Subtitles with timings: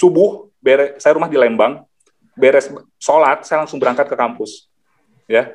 [0.00, 1.84] subuh beres saya rumah di Lembang
[2.32, 4.70] beres sholat saya langsung berangkat ke kampus
[5.28, 5.52] ya.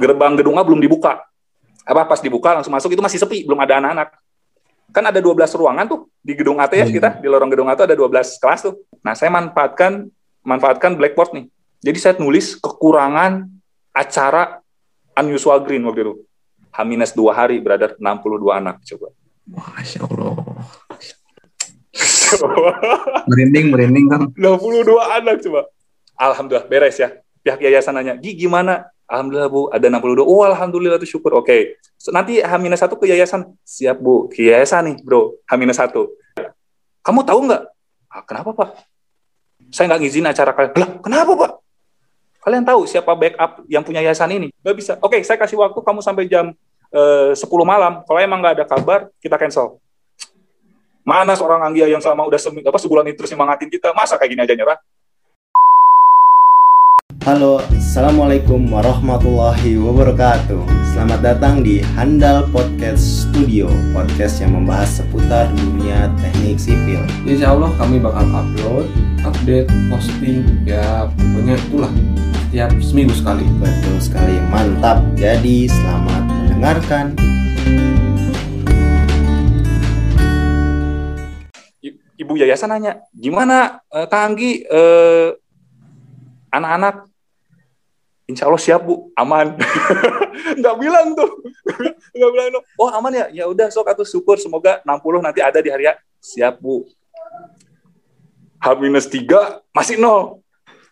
[0.00, 1.22] Gerbang gedungnya belum dibuka.
[1.84, 4.08] Apa pas dibuka langsung masuk itu masih sepi belum ada anak-anak.
[4.90, 6.96] Kan ada 12 ruangan tuh di gedung ATS Iya.
[6.96, 8.74] kita di lorong gedung ATS ada 12 kelas tuh.
[9.04, 10.08] Nah saya manfaatkan
[10.40, 11.44] manfaatkan blackboard nih.
[11.84, 13.44] Jadi saya nulis kekurangan
[13.92, 14.64] acara
[15.14, 16.14] unusual green waktu itu.
[16.74, 16.82] H
[17.14, 19.14] dua hari brother 62 anak coba.
[19.46, 20.34] Masya Allah.
[23.30, 24.22] Merinding, merinding Kang.
[24.36, 25.60] 62 anak coba.
[26.14, 27.14] Alhamdulillah beres ya.
[27.44, 28.88] Pihak yayasan nanya, Gi gimana?
[29.04, 30.24] Alhamdulillah Bu, ada 62.
[30.24, 31.36] Oh Alhamdulillah tuh syukur.
[31.36, 31.76] Oke.
[32.00, 33.52] So, nanti H-1 ke yayasan.
[33.60, 35.36] Siap Bu, ke yayasan nih bro.
[35.44, 35.92] H-1.
[37.04, 37.62] Kamu tahu nggak?
[38.08, 38.68] "Ah, kenapa Pak?
[39.68, 40.72] Saya nggak ngizin acara kalian.
[40.72, 41.52] Lah, kenapa Pak?
[42.44, 44.48] Kalian tahu siapa backup yang punya yayasan ini?
[44.64, 44.92] Nggak bisa.
[45.04, 46.52] Oke, saya kasih waktu kamu sampai jam
[46.88, 48.04] eh, 10 malam.
[48.08, 49.80] Kalau emang nggak ada kabar, kita cancel.
[51.04, 53.92] Mana seorang Anggia yang selama udah semi, apa, sebulan itu terus nyemangatin kita?
[53.92, 54.80] Masa kayak gini aja nyerah?
[57.28, 60.60] Halo, Assalamualaikum warahmatullahi wabarakatuh
[60.92, 67.72] Selamat datang di Handal Podcast Studio Podcast yang membahas seputar dunia teknik sipil Insya Allah
[67.80, 68.88] kami bakal upload,
[69.24, 71.92] update, posting, ya pokoknya itulah
[72.48, 73.44] setiap seminggu sekali.
[73.60, 77.33] Betul sekali, mantap Jadi selamat mendengarkan
[82.34, 85.38] Ibu yayasan nanya, gimana eh, Kak Anggi eh,
[86.50, 87.06] anak-anak?
[88.26, 89.54] Insya Allah siap Bu, aman.
[90.58, 91.30] Nggak bilang tuh,
[92.18, 92.62] nggak bilang tuh.
[92.74, 95.94] Oh aman ya, ya udah sok atau syukur semoga 60 nanti ada di hari ya.
[96.18, 96.90] Siap Bu.
[98.58, 99.30] H-3
[99.70, 100.42] masih nol.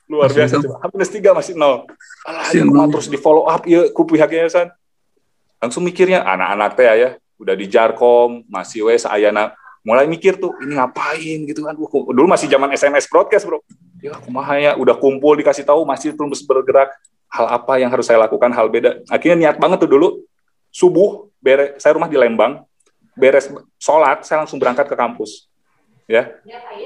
[0.06, 0.62] Luar Masih biasa nol.
[0.62, 0.76] coba.
[0.86, 1.76] H-3 masih nol.
[2.22, 2.86] Alah, ya, nol.
[2.94, 4.70] terus di follow up ya ku pihak yayasan.
[5.58, 7.10] Langsung mikirnya anak-anak teh ya,
[7.42, 11.38] udah di Jarkom, masih wes ayana mulai mikir tuh ini ngapain?
[11.46, 11.74] Gitu kan.
[11.76, 13.60] Dulu masih zaman SMS broadcast bro.
[14.02, 16.90] Ya kumaha ya udah kumpul dikasih tahu masih terus bergerak.
[17.32, 18.50] Hal apa yang harus saya lakukan?
[18.50, 19.02] Hal beda.
[19.10, 20.08] Akhirnya niat banget tuh dulu
[20.72, 22.64] subuh beres saya rumah di Lembang
[23.12, 25.46] beres sholat saya langsung berangkat ke kampus.
[26.10, 26.34] Ya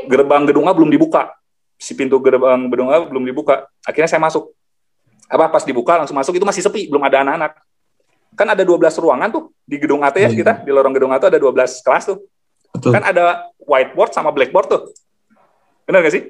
[0.07, 1.33] gerbang gedungnya belum dibuka.
[1.77, 3.69] Si pintu gerbang gedungnya belum dibuka.
[3.85, 4.53] Akhirnya saya masuk.
[5.27, 7.53] Apa pas dibuka langsung masuk itu masih sepi belum ada anak-anak.
[8.37, 10.39] Kan ada 12 ruangan tuh di gedung ATS Iya.
[10.39, 12.23] kita di lorong gedung ATS ada 12 kelas tuh
[12.77, 12.93] Betul.
[12.93, 13.25] kan ada
[13.59, 14.83] whiteboard sama blackboard tuh.
[15.85, 16.23] Benar nggak sih?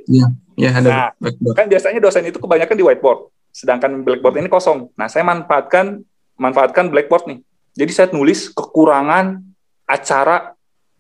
[0.55, 1.55] Ya ada Nah, backboard.
[1.55, 3.29] kan biasanya dosen itu kebanyakan di whiteboard.
[3.51, 4.93] Sedangkan blackboard ini kosong.
[4.95, 6.05] Nah saya manfaatkan
[6.37, 7.39] manfaatkan blackboard nih.
[7.75, 9.41] Jadi saya nulis kekurangan
[9.85, 10.53] acara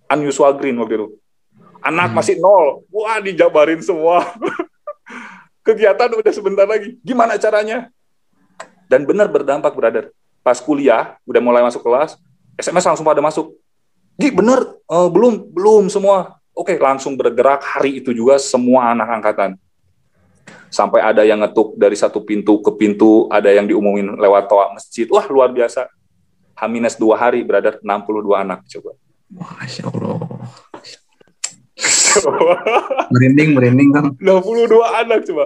[0.08, 1.08] unusual green waktu itu.
[1.80, 2.16] Anak Hmm.
[2.16, 2.84] masih nol.
[2.88, 4.24] Wah dijabarin semua.
[5.66, 6.94] Kegiatan udah sebentar lagi.
[7.02, 7.90] Gimana caranya?
[8.86, 10.14] Dan benar berdampak brother.
[10.40, 12.14] Pas kuliah udah mulai masuk kelas
[12.54, 13.50] SMS langsung pada masuk
[14.16, 14.76] Gi bener.
[14.86, 16.40] Eh, belum belum semua.
[16.56, 17.60] Oke langsung bergerak.
[17.60, 19.50] Hari itu juga semua anak angkatan.
[20.72, 25.06] Sampai ada yang ngetuk dari satu pintu ke pintu ada yang diumumin lewat toa masjid.
[25.12, 25.86] Wah luar biasa.
[26.56, 26.64] H
[26.96, 28.96] dua hari brother 62 anak coba.
[29.28, 30.16] Masya Allah.
[33.12, 34.08] Merinding, merinding Kang.
[34.16, 35.44] 62 anak coba.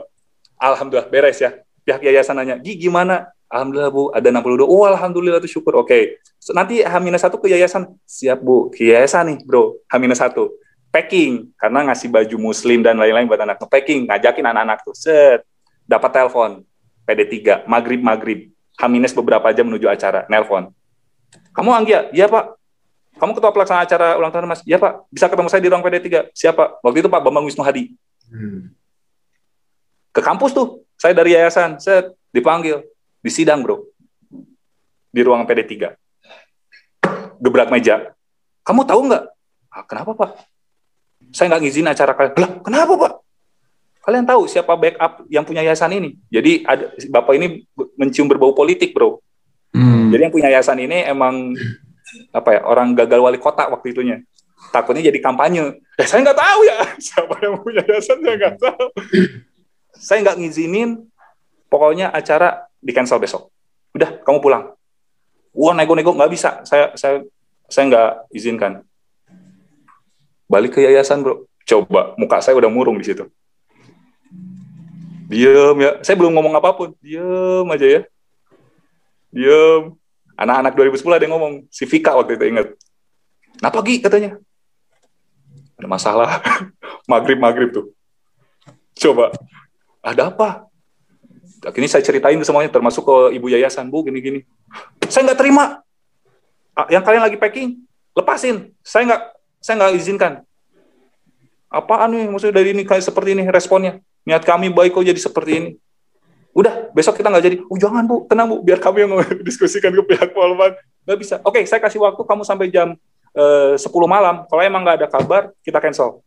[0.54, 1.59] Alhamdulillah beres ya.
[1.82, 4.14] Pihak yayasan nanya Gi gimana Alhamdulillah Bu.
[4.14, 5.74] Ada 62 oh Alhamdulillah tuh syukur.
[5.82, 6.22] Oke.
[6.38, 7.90] So, nanti H-1 ke yayasan.
[8.06, 8.70] Siap Bu.
[8.70, 9.74] Ke yayasan nih bro.
[9.90, 10.38] H-1
[10.94, 11.50] packing.
[11.58, 13.58] Karena ngasih baju muslim dan lain-lain buat anak.
[13.66, 14.06] Packing.
[14.06, 14.94] Ngajakin anak-anak tuh.
[14.94, 15.42] Set.
[15.84, 16.62] Dapat telepon.
[17.02, 18.40] PD3 maghrib maghrib
[18.78, 20.24] H- beberapa jam menuju acara.
[20.30, 20.70] Nelpon.
[21.50, 22.06] Kamu Anggia?
[22.14, 22.54] Iya Pak.
[23.18, 24.62] Kamu ketua pelaksana acara ulang tahun Mas?
[24.62, 25.10] Iya Pak.
[25.10, 27.98] Bisa ketemu saya di ruang PD3 siapa waktu itu Pak Bambang Wisnu Hadi.
[30.14, 30.86] Ke kampus tuh.
[30.94, 31.82] Saya dari yayasan.
[31.82, 32.14] Set.
[32.30, 32.86] Dipanggil
[33.20, 33.84] di sidang bro.
[35.10, 36.00] Di ruang PD3
[37.41, 38.12] gebrak meja.
[38.62, 39.25] Kamu tahu nggak?
[39.72, 40.31] Ah, kenapa pak?
[41.32, 42.36] Saya nggak ngizin acara kalian.
[42.36, 43.12] Lah kenapa pak?
[44.00, 46.20] Kalian tahu siapa backup yang punya yayasan ini?
[46.28, 47.64] Jadi ada bapak ini
[47.97, 49.19] mencium berbau politik bro.
[49.70, 50.10] Hmm.
[50.10, 51.54] jadi yang punya yayasan ini emang
[52.34, 54.16] apa ya orang gagal wali kota waktu itunya.
[54.75, 55.80] Takutnya jadi kampanye.
[55.97, 56.76] Ya saya nggak tahu ya.
[57.09, 58.86] Siapa yang punya yayasan saya nggak tahu.
[59.97, 60.91] Saya nggak ngizinin
[61.71, 63.53] pokoknya acara di cancel besok.
[63.92, 64.74] Udah kamu pulang.
[65.53, 66.65] Wah nego-nego nggak bisa.
[66.65, 67.22] Saya saya
[67.68, 68.82] saya nggak izinkan.
[70.50, 71.47] Balik ke yayasan bro.
[71.68, 73.28] Coba muka saya udah murung di situ.
[75.30, 75.91] Diem ya.
[76.03, 76.91] Saya belum ngomong apa pun.
[76.98, 78.00] Diem aja ya.
[79.30, 79.94] Diem.
[80.34, 81.54] Anak-anak 2010 ada yang ngomong.
[81.71, 82.68] Si Vika waktu itu inget
[83.60, 84.00] kenapa Gi?
[84.00, 84.30] katanya.
[85.77, 86.41] Ada masalah.
[87.10, 87.92] Maghrib maghrib tuh.
[88.97, 89.28] Coba
[90.00, 90.69] ada apa
[91.60, 94.41] akhirnya saya ceritain semuanya termasuk ke ibu yayasan bu gini gini
[95.10, 95.83] saya nggak terima.
[96.86, 97.68] Yang kalian lagi packing
[98.15, 98.71] lepasin.
[98.86, 99.22] Saya nggak
[99.59, 100.33] saya nggak izinkan.
[101.71, 103.98] Apaan nih maksudnya dari ini kayak seperti ini responnya?
[104.24, 105.71] Niat kami baik kok jadi seperti ini.
[106.54, 107.57] Udah besok kita nggak jadi.
[107.66, 108.24] Oh jangan bu.
[108.30, 108.56] Tenang bu.
[108.63, 109.13] Biar kami yang
[109.47, 111.34] diskusikan ke pihak polban nggak bisa.
[111.42, 112.95] Oke saya kasih waktu kamu sampai jam
[113.34, 114.47] eh, 10 malam.
[114.47, 116.22] Kalau emang nggak ada kabar kita cancel.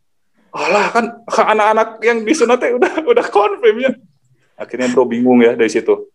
[0.53, 3.91] Alah kan anak-anak yang disunatnya udah udah confirm ya
[4.63, 6.07] akhirnya bro bingung ya dari situ.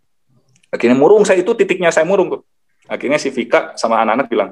[0.73, 2.43] Akhirnya murung saya itu titiknya saya murung tuh.
[2.89, 4.51] Akhirnya si Vika sama anak-anak bilang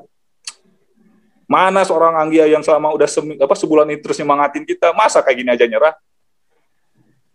[1.47, 5.37] mana seorang Anggia yang selama udah semi, apa sebulan ini terus nyemangatin kita masa kayak
[5.39, 5.95] gini aja nyerah?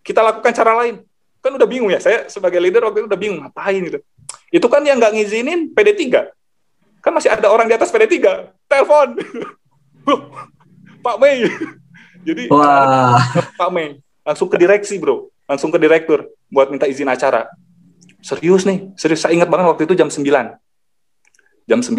[0.03, 0.99] Kita lakukan cara lain.
[1.41, 3.99] Kan udah bingung ya saya sebagai leader waktu itu udah bingung ngapain gitu?
[4.51, 6.29] Itu kan yang nggak ngizinin PD3
[7.01, 9.17] kan masih ada orang di atas PD3 telepon.
[11.05, 11.49] Pak Mei.
[12.27, 13.17] Jadi Wah.
[13.57, 17.51] Pak Mei langsung ke direksi bro langsung ke direktur buat minta izin acara.
[18.23, 19.27] Serius nih serius.
[19.27, 20.23] Saya ingat banget waktu itu jam 9
[21.67, 21.91] jam 9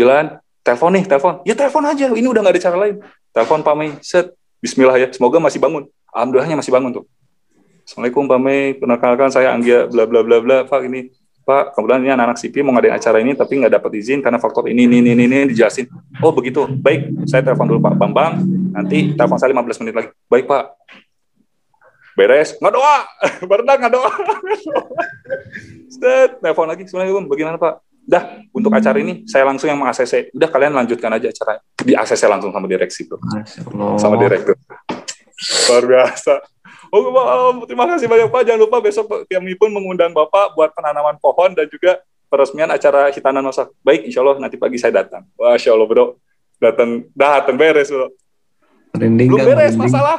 [0.64, 1.34] telepon nih telepon.
[1.44, 2.08] Ya telepon aja.
[2.08, 2.96] Ini udah nggak ada cara lain.
[3.36, 3.90] Telepon Pak Mei.
[4.00, 4.32] Set.
[4.62, 5.08] Bismillah ya.
[5.12, 5.84] Semoga masih bangun.
[6.14, 7.04] Alhamdulillahnya masih bangun tuh.
[7.82, 10.56] Assalamualaikum Pak Mei, perkenalkan saya Anggia bla bla bla bla.
[10.64, 11.10] Pak ini.
[11.42, 14.70] Pak, kebetulan ini anak-anak CP mau ngadain acara ini tapi nggak dapat izin karena faktor
[14.70, 15.90] ini ini ini ini dijelasin.
[16.22, 17.26] Oh begitu, baik.
[17.26, 17.98] Saya telepon dulu Pak.
[17.98, 18.46] Bambang.
[18.70, 20.08] Nanti telepon saya 15 menit lagi.
[20.30, 20.64] Baik Pak.
[22.12, 22.96] Beres, nggak doa,
[23.50, 24.10] berenang nggak doa.
[25.88, 26.84] Set, telepon lagi.
[26.84, 27.74] Assalamualaikum, bagaimana Pak?
[28.02, 30.34] Dah, untuk acara ini saya langsung yang meng-ACC.
[30.34, 33.16] Udah kalian lanjutkan aja acara di ACC langsung sama direksi bro,
[33.96, 34.58] sama direktur.
[35.70, 36.34] Luar biasa.
[36.92, 38.42] Oh, terima kasih banyak Pak.
[38.44, 43.40] Jangan lupa besok kami pun mengundang Bapak buat penanaman pohon dan juga peresmian acara hitanan
[43.40, 43.72] masak.
[43.80, 45.24] Baik, insya Allah nanti pagi saya datang.
[45.40, 46.20] Wah, insya Allah bro.
[46.60, 48.12] Datang, datang beres bro.
[48.92, 49.88] Merinding Belum kan, beres merinding.
[49.88, 50.18] masalah.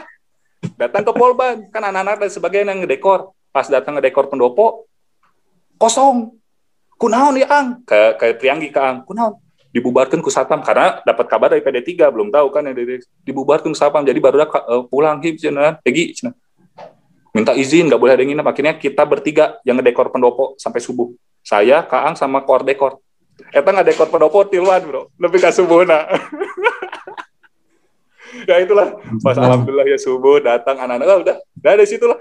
[0.79, 3.35] Datang ke Polban, kan anak-anak dan sebagainya yang ngedekor.
[3.53, 4.87] Pas datang ngedekor pendopo,
[5.77, 6.39] kosong.
[6.97, 7.83] Kunaon ya Ang?
[7.83, 9.03] Ke, ke Trianggi ke Ang.
[9.03, 9.35] Kunaon?
[9.73, 14.05] Dibubarkan ku Satpam karena dapat kabar dari PD3 belum tahu kan yang dari dibubarkan Satpam
[14.05, 16.37] jadi baru uh, pulang hip cenah Egi cenah
[17.33, 21.09] minta izin nggak boleh ada yang nginep akhirnya kita bertiga yang ngedekor pendopo sampai subuh
[21.41, 23.01] saya Kaang sama koor dekor
[23.49, 26.05] Eta nggak dekor pendopo tiluan bro lebih ke subuh nah
[28.49, 28.97] ya itulah.
[29.21, 32.17] Pas alhamdulillah ya subuh datang anak-anak ah, udah dari situlah.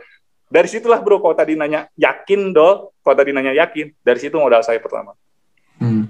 [0.53, 4.61] Dari situlah bro kalau tadi nanya yakin dong kalau tadi nanya yakin dari situ modal
[4.61, 5.17] saya pertama.
[5.82, 6.06] Hmm.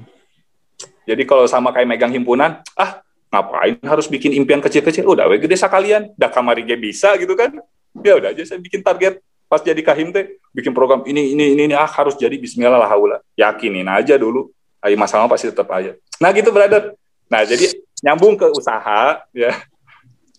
[1.08, 3.00] jadi kalau sama kayak megang himpunan ah
[3.32, 5.08] ngapain harus bikin impian kecil-kecil?
[5.08, 6.12] Udah we gede sekalian.
[6.18, 7.56] Dah kamari ge bisa gitu kan.
[8.04, 9.22] Ya udah aja saya bikin target.
[9.48, 11.74] Pas jadi kahim teh bikin program ini ini ini, ini.
[11.76, 13.24] Ah harus jadi Bismillah lah haula.
[13.38, 14.52] Yakinin aja dulu.
[14.82, 15.96] Ayo masalah pasti tetap aja.
[16.20, 16.92] Nah gitu brother.
[17.30, 17.72] Nah jadi
[18.02, 19.54] nyambung ke usaha ya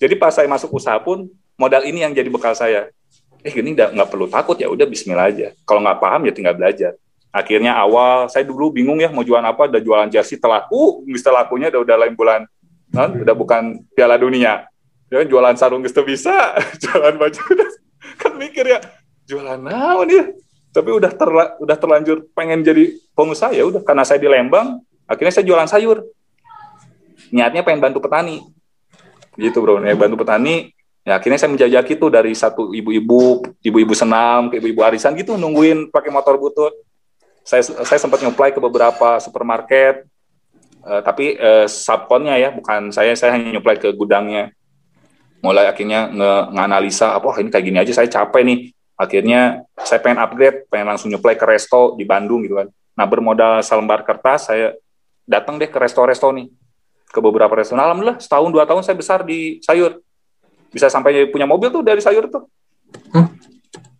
[0.03, 2.91] jadi pas saya masuk usaha pun modal ini yang jadi bekal saya.
[3.39, 5.47] Eh gini nggak perlu takut ya udah Bismillah aja.
[5.63, 6.99] Kalau nggak paham ya tinggal belajar.
[7.31, 11.31] Akhirnya awal saya dulu bingung ya mau jualan apa udah jualan jersey telah uh bisa
[11.31, 12.43] lakunya udah udah lain bulan.
[12.91, 14.67] Kan udah bukan piala dunia.
[15.07, 16.35] Ya jualan sarung gitu bisa
[16.83, 17.69] jualan baju udah.
[18.19, 18.79] Kan mikir ya
[19.23, 20.23] jualan naon ya?
[20.73, 25.31] Tapi udah terla, udah terlanjur pengen jadi pengusaha ya udah karena saya di Lembang akhirnya
[25.31, 26.03] saya jualan sayur.
[27.31, 28.43] Niatnya pengen bantu petani
[29.37, 29.81] gitu bro.
[29.81, 30.73] Ya bantu petani.
[31.03, 35.91] Ya akhirnya saya menjajaki tuh dari satu ibu-ibu ibu-ibu senam ke ibu-ibu arisan gitu nungguin
[35.91, 36.71] pakai motor butut.
[37.43, 40.07] Saya saya sempat nyuplai ke beberapa supermarket.
[40.83, 44.55] Eh, tapi eh, subkonnya ya bukan saya saya hanya nyuplai ke gudangnya.
[45.43, 48.59] Mulai akhirnya nge- nganalisa apa "Wah, ini kayak gini aja saya capek nih.
[48.95, 52.71] Akhirnya saya pengen upgrade pengen langsung nyuplai ke resto di Bandung gitu kan.
[52.95, 54.71] Nah bermodal selembar kertas saya
[55.27, 56.47] datang deh ke resto-resto nih
[57.13, 60.01] ke beberapa resto nah, alhamdulillah setahun dua tahun saya besar di sayur.
[60.73, 62.49] Bisa sampai punya mobil tuh dari sayur tuh.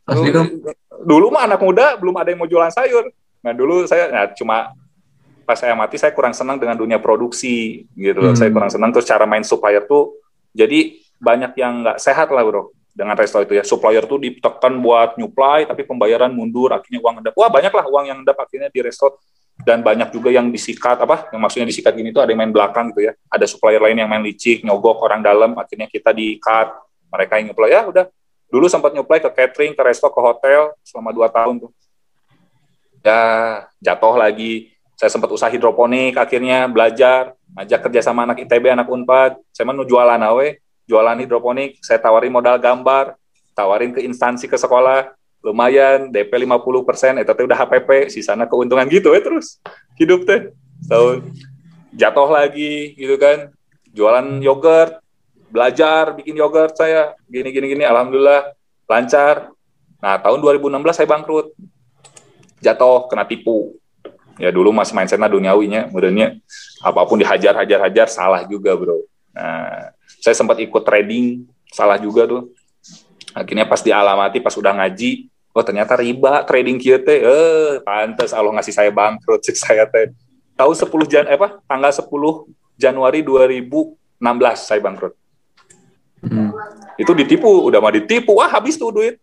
[0.10, 0.50] Asli dong.
[1.04, 3.14] dulu mah anak muda belum ada yang mau jualan sayur.
[3.46, 4.74] Nah dulu saya nah, cuma
[5.46, 8.34] pas saya mati saya kurang senang dengan dunia produksi gitu loh.
[8.34, 8.40] Hmm.
[8.40, 10.16] saya kurang senang terus cara main supplier tuh
[10.56, 13.64] jadi banyak yang nggak sehat lah bro dengan resto itu ya.
[13.68, 18.06] Supplier tuh ditekan buat nyuplai tapi pembayaran mundur akhirnya uang endap wah banyak lah uang
[18.10, 19.20] yang endap akhirnya di resto
[19.64, 22.92] dan banyak juga yang disikat apa yang maksudnya disikat gini tuh ada yang main belakang
[22.92, 23.14] gitu ya.
[23.32, 27.52] Ada supplier lain yang main licik nyogok orang dalam akhirnya kita di cut mereka yang
[27.52, 28.06] nyuplai ya udah.
[28.52, 31.72] Dulu sempat nyuplai ke catering ke resto ke hotel selama dua tahun tuh.
[33.02, 33.22] Ya
[33.80, 34.76] jatuh lagi.
[34.94, 37.34] Saya sempat usaha hidroponik akhirnya belajar.
[37.56, 39.40] Ngajak kerja sama anak ITB anak Unpad.
[39.56, 40.48] Saya mau jualan awe.
[40.86, 43.16] Jualan hidroponik saya tawarin modal gambar.
[43.56, 48.88] Tawarin ke instansi ke sekolah lumayan DP 50 persen itu teh udah HPP sisana keuntungan
[48.88, 49.60] gitu ya terus.
[50.00, 50.56] Hidup teh
[50.88, 51.36] tahun
[51.92, 53.52] jatuh lagi gitu kan.
[53.94, 55.04] Jualan yogurt
[55.52, 58.56] belajar bikin yogurt saya gini gini gini alhamdulillah
[58.88, 59.52] lancar.
[60.00, 61.52] Nah tahun 2016 saya bangkrut.
[62.64, 63.76] Jatuh kena tipu.
[64.40, 66.42] Ya dulu masih mindsetnya duniawinya kemudiannya
[66.82, 69.04] apa pun dihajar hajar hajar salah juga bro.
[69.36, 69.92] Nah
[70.24, 72.50] saya sempat ikut trading salah juga tuh.
[73.36, 78.52] Akhirnya pas dialamati pas udah ngaji oh ternyata riba trading kia teh eh pantas Allah
[78.58, 80.12] ngasih saya bangkrut sih saya teh.
[80.54, 81.62] Tahu 10 Jan eh, apa?
[81.66, 82.06] Tanggal 10
[82.78, 83.98] Januari 2016
[84.58, 85.14] saya bangkrut.
[86.24, 86.56] Hmm.
[86.96, 88.40] itu ditipu udah mah ditipu.
[88.40, 89.20] Wah habis tuh duit.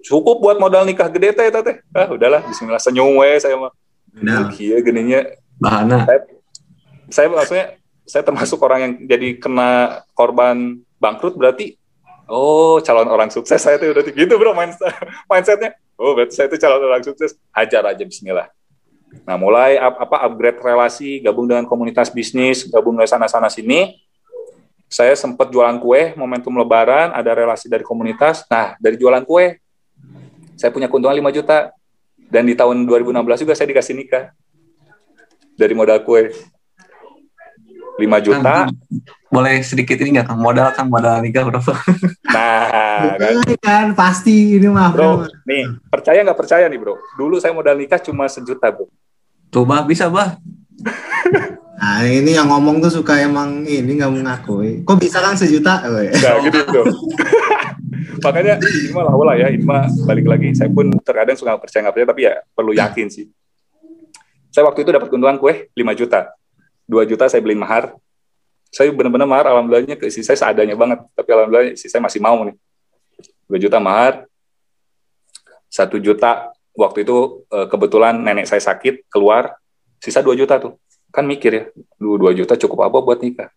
[0.00, 1.76] Cukup buat modal nikah gede teh teh.
[1.92, 2.80] Ah udahlah Bismillah.
[2.80, 3.72] Senyum we saya mah.
[4.12, 5.24] Nah, kia geninya
[5.56, 6.04] Bahana.
[7.08, 11.80] saya maksudnya saya termasuk orang yang jadi kena korban bangkrut berarti
[12.32, 14.88] oh calon orang sukses saya tuh berarti gitu bro mindset
[15.30, 15.76] mindsetnya.
[16.00, 17.36] Oh berarti saya itu calon orang sukses.
[17.52, 18.48] Hajar aja Bismillah.
[19.28, 24.00] Nah mulai up- apa upgrade relasi gabung dengan komunitas bisnis gabung dari sana sana sini.
[24.88, 28.48] Saya sempat jualan kue momentum lebaran ada relasi dari komunitas.
[28.48, 29.60] Nah dari jualan kue
[30.56, 31.72] saya punya keuntungan 5 juta.
[32.32, 34.32] Dan di tahun 2016 juga saya dikasih nikah.
[35.52, 36.32] Dari modal kue
[38.02, 38.74] 5 juta Kang,
[39.30, 41.72] boleh sedikit ini nggak kang modal kang modal nikah berapa?
[42.34, 47.54] nah kan kan pasti ini mah bro nih percaya nggak percaya nih bro dulu saya
[47.54, 48.90] modal nikah cuma sejuta bro
[49.52, 50.40] Tuh bah bisa bah.
[51.82, 54.86] Nah, ini yang ngomong tuh suka emang ini nggak mengakui.
[54.86, 55.82] Kok bisa kan sejuta?
[55.82, 56.86] Nah, gitu tuh.
[58.24, 60.54] Makanya ini mah lah ya, ini mah balik lagi.
[60.54, 63.26] Saya pun terkadang suka percaya nggak percaya, tapi ya perlu yakin sih.
[64.54, 66.30] Saya waktu itu dapat keuntungan kue 5 juta.
[66.92, 67.96] 2 juta saya beli mahar.
[68.68, 71.00] Saya benar-benar mahar, alhamdulillahnya ke saya seadanya banget.
[71.16, 72.56] Tapi alhamdulillah istri saya masih mau nih.
[73.48, 74.28] 2 juta mahar.
[75.72, 79.56] 1 juta waktu itu eh, kebetulan nenek saya sakit, keluar.
[79.96, 80.76] Sisa 2 juta tuh.
[81.08, 81.64] Kan mikir ya,
[81.96, 83.48] 2 juta cukup apa buat nikah.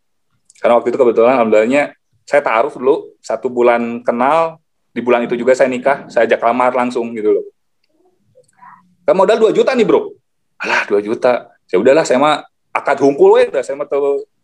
[0.60, 4.58] Karena waktu itu kebetulan alhamdulillahnya saya taruh dulu satu bulan kenal
[4.89, 7.46] di bulan itu juga saya nikah saya ajak lamar langsung gitu loh
[9.06, 10.15] kan modal 2 juta nih bro
[10.58, 12.42] alah 2 juta ya udahlah saya mah
[12.86, 13.89] akad hunkul we udah saya mah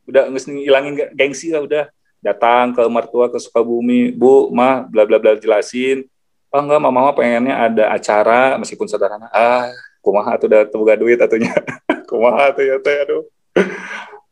[0.09, 1.85] udah ngilangin gengsi lah udah.
[2.21, 6.09] Datang ke mertua ke Sukabumi bu mah bla bla bla jelasin.
[6.49, 9.29] Oh enggak mama mah pengennya ada acara meskipun sederhana.
[9.29, 9.69] Ah
[10.01, 11.53] kumaha tuh udah teboga duit atunya
[12.09, 13.23] kumaha tuh ya teh aduh.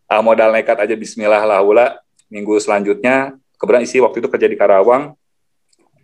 [0.10, 2.02] Ah, modal nekat aja Bismillah lah ula
[2.34, 5.14] minggu selanjutnya kebetulan isi waktu itu kerja di Karawang.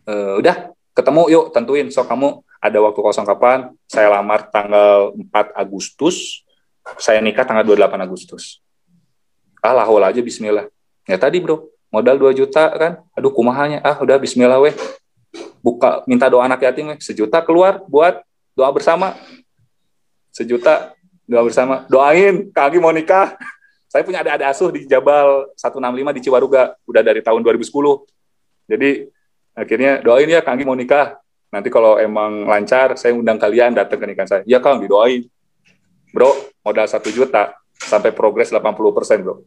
[0.05, 1.89] Eh, udah ketemu yuk tentuin.
[1.89, 3.73] So kamu ada waktu kosong kapan?
[3.89, 6.44] Saya lamar tanggal 4 Agustus
[7.01, 8.61] saya nikah tanggal 28 Agustus.
[9.59, 10.69] Ah lahul aja Bismillah.
[11.09, 11.69] Ya tadi bro.
[11.89, 13.01] Modal 2 juta kan?
[13.17, 14.75] Aduh kumahanya ah udah Bismillah weh.
[15.65, 16.99] Buka minta doa anak yatim weh.
[17.01, 18.21] Sejuta keluar buat
[18.53, 19.17] doa bersama.
[20.29, 20.93] Sejuta
[21.25, 21.89] doa bersama.
[21.89, 23.33] Doain Kak Agi mau nikah.
[23.91, 27.63] Saya punya adik-adik asuh di Jabal 165 di Ciwaruga udah dari tahun 2010
[28.67, 29.07] jadi
[29.55, 31.17] akhirnya doain ya Agi mau nikah.
[31.53, 34.41] Nanti kalau emang lancar saya undang kalian datang ke nikahan saya.
[34.43, 35.23] Ya Kang didoain
[36.15, 36.31] bro
[36.63, 38.63] modal satu juta sampai progres 80
[38.95, 39.43] persen bro.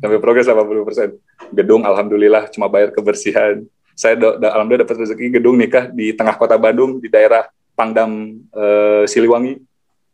[0.00, 1.08] Sampai progres 80 persen.
[1.52, 3.60] Gedung alhamdulillah cuma bayar kebersihan.
[3.92, 7.44] Saya do, da, alhamdulillah dapat rezeki gedung nikah di tengah kota Bandung di daerah
[7.76, 9.60] Pangdam eh, Siliwangi.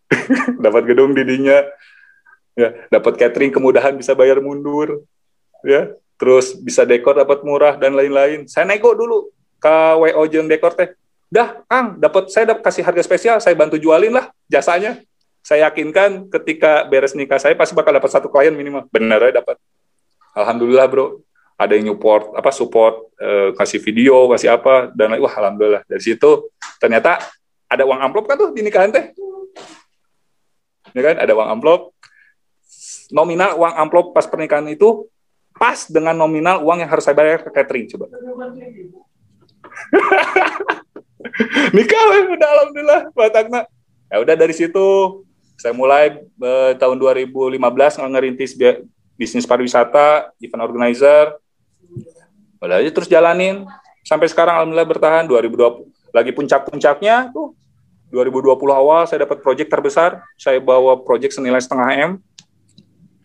[0.64, 1.62] Dapat gedung didinya.
[2.56, 5.06] Ya dapat catering kemudahan bisa bayar mundur.
[5.62, 8.47] Ya terus bisa dekor dapat murah dan lain-lain.
[8.50, 9.30] Saya nego dulu.
[9.62, 10.95] Ke WO jeung dekor teh
[11.26, 15.02] dah Kang dapat saya dapat kasih harga spesial saya bantu jualin lah jasanya.
[15.47, 18.90] Saya yakinkan ketika beres nikah saya pasti bakal dapat satu klien minimal.
[18.90, 19.59] Bener ya dapat
[20.35, 21.23] alhamdulillah bro.
[21.56, 25.83] Ada yang support apa support eh, kasih video kasih apa dan lain wah alhamdulillah.
[25.87, 26.50] Dari situ
[26.83, 27.23] ternyata
[27.66, 29.14] ada uang amplop kan tuh di nikahan teh?
[30.92, 31.16] Ya kan?
[31.23, 31.95] Ada uang amplop.
[33.14, 35.06] Nominal uang amplop pas pernikahan itu
[35.56, 38.12] pas dengan nominal uang yang harus saya bayar ke catering coba
[41.76, 43.61] nikah weh, udah alhamdulillah batakna
[44.06, 44.87] ya udah dari situ
[45.56, 47.56] saya mulai eh, tahun 2015
[48.12, 48.85] ngerintis bi-
[49.16, 51.33] bisnis pariwisata event organizer.
[52.61, 53.64] Udah aja terus jalanin.
[54.04, 55.25] Sampai sekarang alhamdulillah bertahan.
[55.25, 57.56] 2020 lagi puncak-puncaknya tuh
[58.12, 60.21] 2020 awal saya dapat proyek terbesar.
[60.37, 62.12] Saya bawa proyek senilai setengah m.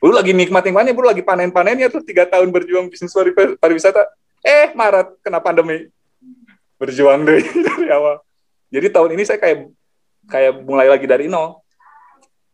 [0.01, 4.08] Dulu lagi nikmat-nikmatnya, bro lagi panen-panennya tuh tiga tahun berjuang bisnis pari- pariwisata.
[4.41, 5.86] Eh, Maret kena pandemi.
[6.81, 8.17] Berjuang deh dari awal.
[8.73, 9.69] Jadi tahun ini saya kayak
[10.25, 11.61] kayak mulai lagi dari nol.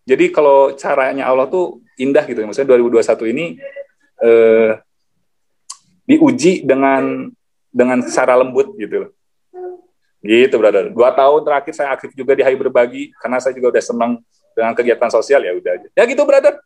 [0.03, 2.43] Jadi kalau caranya Allah tuh indah gitu.
[2.43, 3.46] Maksudnya 2021 ini
[4.19, 4.72] eh,
[6.07, 7.31] diuji dengan
[7.72, 9.12] dengan secara lembut gitu loh.
[10.24, 10.91] Gitu, brother.
[10.91, 14.12] Dua tahun terakhir saya aktif juga di Hai Berbagi karena saya juga udah senang
[14.51, 15.88] dengan kegiatan sosial ya udah aja.
[15.93, 16.60] Ya gitu, brother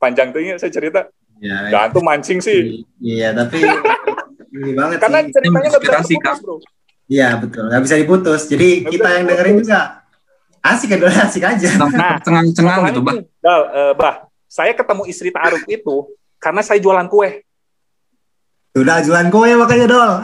[0.00, 1.06] panjang tuh ya saya cerita.
[1.40, 2.84] Ya, Dan tuh mancing sih.
[3.00, 3.64] Iya, tapi
[4.56, 5.32] ini banget Karena sih.
[5.32, 6.56] ceritanya terputus, bro.
[7.10, 7.66] Iya, betul.
[7.66, 8.46] Nggak bisa diputus.
[8.46, 9.80] Jadi Nggak kita yang dengerin juga
[10.62, 11.68] asik kan asik aja.
[11.90, 13.18] Nah, cengang-cengang gitu bah.
[13.42, 14.14] Dal, eh, bah,
[14.46, 16.06] saya ketemu istri Ta'aruf itu
[16.38, 17.42] karena saya jualan kue.
[18.78, 20.12] Udah jualan kue makanya dol.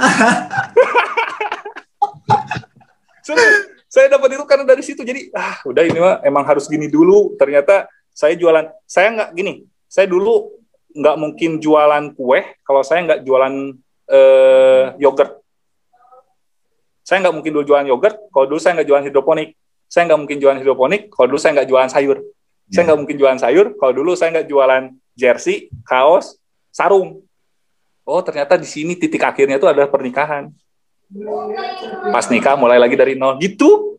[3.27, 5.03] Serius, saya dapat itu karena dari situ.
[5.03, 7.35] Jadi ah udah ini mah emang harus gini dulu.
[7.35, 9.67] Ternyata saya jualan, saya nggak gini.
[9.91, 10.55] Saya dulu
[10.95, 13.75] nggak mungkin jualan kue kalau saya nggak jualan
[14.07, 15.43] eh, yogurt.
[17.07, 19.55] Saya nggak mungkin dulu jualan yogurt kalau dulu saya nggak jualan hidroponik.
[19.87, 22.19] Saya nggak mungkin jualan hidroponik kalau dulu saya nggak jualan sayur.
[22.67, 22.87] Saya Ya.
[22.91, 24.83] nggak mungkin jualan sayur kalau dulu saya nggak jualan
[25.15, 26.35] jersey, kaos,
[26.75, 27.23] sarung.
[28.03, 30.51] Oh ternyata di sini titik akhirnya itu adalah pernikahan.
[32.11, 33.95] Pas nikah mulai lagi dari nol gitu.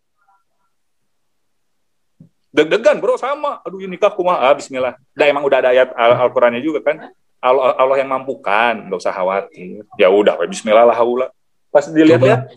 [2.51, 3.63] Deg-degan bro sama.
[3.63, 4.99] Aduh ini nikah kumaha ah, Bismillah.
[5.15, 7.07] Dah emang udah ada ayat Al- Al-Qurannya juga kan.
[7.39, 9.85] Allah, Allah yang mampukan, nggak usah khawatir.
[9.95, 11.31] Ya udah, Bismillah lah haula.
[11.71, 12.49] Pas dilihat-lihat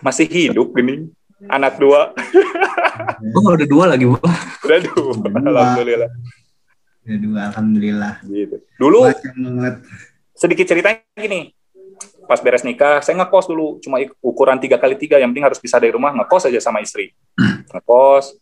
[0.00, 1.10] masih hidup gini.
[1.46, 2.10] Anak dua,
[3.30, 4.18] Oh, udah dua lagi, Bu.
[4.18, 5.14] udah dua.
[5.22, 6.10] Alhamdulillah.
[7.06, 8.12] Ya dua, alhamdulillah.
[8.26, 8.56] Gitu.
[8.74, 9.06] Dulu
[10.34, 11.54] sedikit ceritanya gini.
[12.26, 15.16] Pas beres nikah, saya ngekos dulu, cuma ukuran tiga kali tiga.
[15.16, 17.14] Yang penting harus bisa dari rumah, ngekos aja sama istri.
[17.72, 18.34] Ngekos.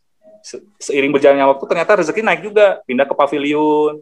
[0.42, 2.80] Se- Seiring berjalannya waktu, ternyata rezeki naik juga.
[2.88, 4.00] Pindah ke pavilion,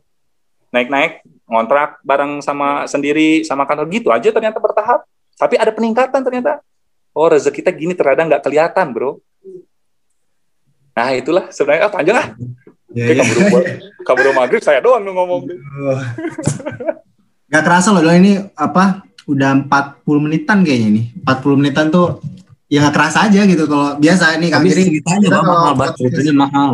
[0.71, 5.05] naik-naik, ngontrak bareng sama sendiri, sama kantor gitu aja ternyata bertahap.
[5.37, 6.63] Tapi ada peningkatan ternyata.
[7.15, 9.23] Oh rezeki kita gini terkadang nggak kelihatan bro.
[10.95, 12.29] Nah itulah sebenarnya ah, panjang ah.
[12.95, 13.35] Ya, Kayak ya.
[13.43, 13.63] kabur,
[14.07, 15.51] kabur maghrib saya doang ngomong.
[17.51, 22.23] Gak kerasa loh ini apa udah 40 menitan kayaknya nih 40 menitan tuh
[22.71, 26.35] ya gak kerasa aja gitu kalau biasa nih Kang Tapi jadi ceritanya mahal banget, ceritanya
[26.35, 26.71] mahal.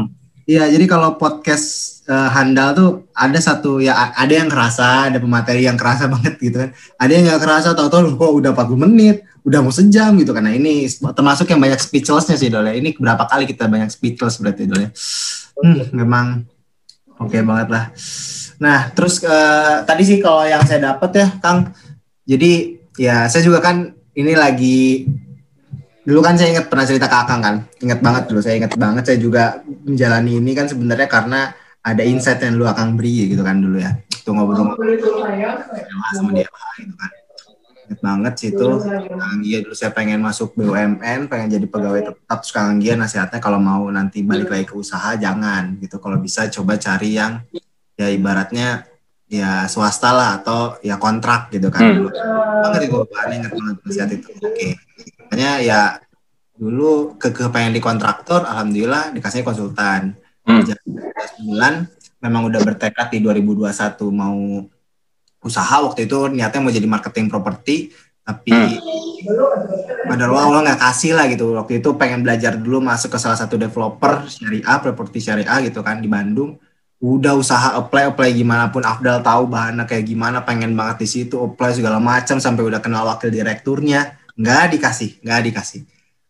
[0.49, 5.63] Iya, jadi kalau podcast eh, handal tuh ada satu ya ada yang kerasa, ada pemateri
[5.65, 6.71] yang kerasa banget gitu kan.
[6.99, 10.35] Ada yang nggak kerasa tahu-tahu kok udah 40 menit, udah mau sejam gitu.
[10.35, 12.75] Nah, ini termasuk yang banyak speechlessnya sih Dol ya.
[12.75, 14.91] Ini berapa kali kita banyak speechless berarti Dol ya.
[15.61, 16.27] Hmm, memang
[17.21, 17.85] oke banget lah.
[18.61, 21.73] Nah, terus eh, tadi sih kalau yang saya dapat ya, Kang.
[22.27, 25.09] Jadi ya saya juga kan ini lagi
[26.05, 29.05] dulu kan saya ingat pernah cerita ke Akang kan, ingat banget dulu, saya ingat banget
[29.05, 33.57] saya juga menjalani ini kan sebenarnya karena ada insight yang dulu Akang beri gitu kan
[33.57, 35.01] dulu ya, itu ngobrol-ngobrol.
[36.13, 37.11] Sama dia gitu kan,
[37.89, 38.69] ingat banget sih itu.
[39.19, 43.41] Kang Gia dulu saya pengen masuk BUMN, pengen jadi pegawai tetap, terus Kang Gia nasihatnya
[43.43, 47.43] kalau mau nanti balik lagi ke usaha jangan gitu, kalau bisa coba cari yang
[47.99, 48.85] ya ibaratnya
[49.31, 51.81] ya swasta lah atau ya kontrak gitu kan.
[51.81, 51.97] Hmm.
[52.03, 52.11] dulu
[52.61, 54.29] banget itu bahannya ingat banget nasihat itu.
[54.43, 54.69] Oke.
[55.31, 55.81] Makanya ya
[56.61, 60.13] dulu ke pengen di kontraktor alhamdulillah dikasih konsultan
[60.51, 60.61] Hmm.
[60.67, 61.75] Kerja 11 bulan
[62.21, 63.71] memang udah bertekad di 2021
[64.11, 64.67] mau
[65.41, 65.77] usaha.
[65.81, 68.53] Waktu itu niatnya mau jadi marketing properti tapi
[70.07, 71.57] pada Allah Allah nggak kasih lah gitu.
[71.57, 75.99] Waktu itu pengen belajar dulu masuk ke salah satu developer syariah properti syariah gitu kan
[75.99, 76.61] di Bandung.
[77.01, 78.85] Udah usaha apply apply gimana pun.
[78.85, 83.09] Afdal tahu bahannya kayak gimana pengen banget di situ apply segala macam sampai udah kenal
[83.09, 84.21] wakil direkturnya.
[84.37, 85.83] Nggak dikasih nggak dikasih.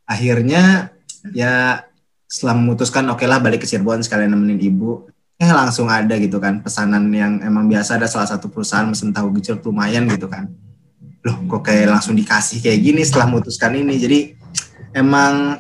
[0.07, 0.95] Akhirnya
[1.35, 1.85] ya
[2.31, 5.11] setelah memutuskan oke lah balik ke Cirebon sekalian nemenin ibu.
[5.35, 9.35] Eh langsung ada gitu kan pesanan yang emang biasa ada salah satu perusahaan mesen tahu
[9.41, 10.47] gejol lumayan gitu kan.
[11.27, 13.99] Loh kok kayak langsung dikasih kayak gini setelah memutuskan ini?
[13.99, 14.19] Jadi
[14.95, 15.59] emang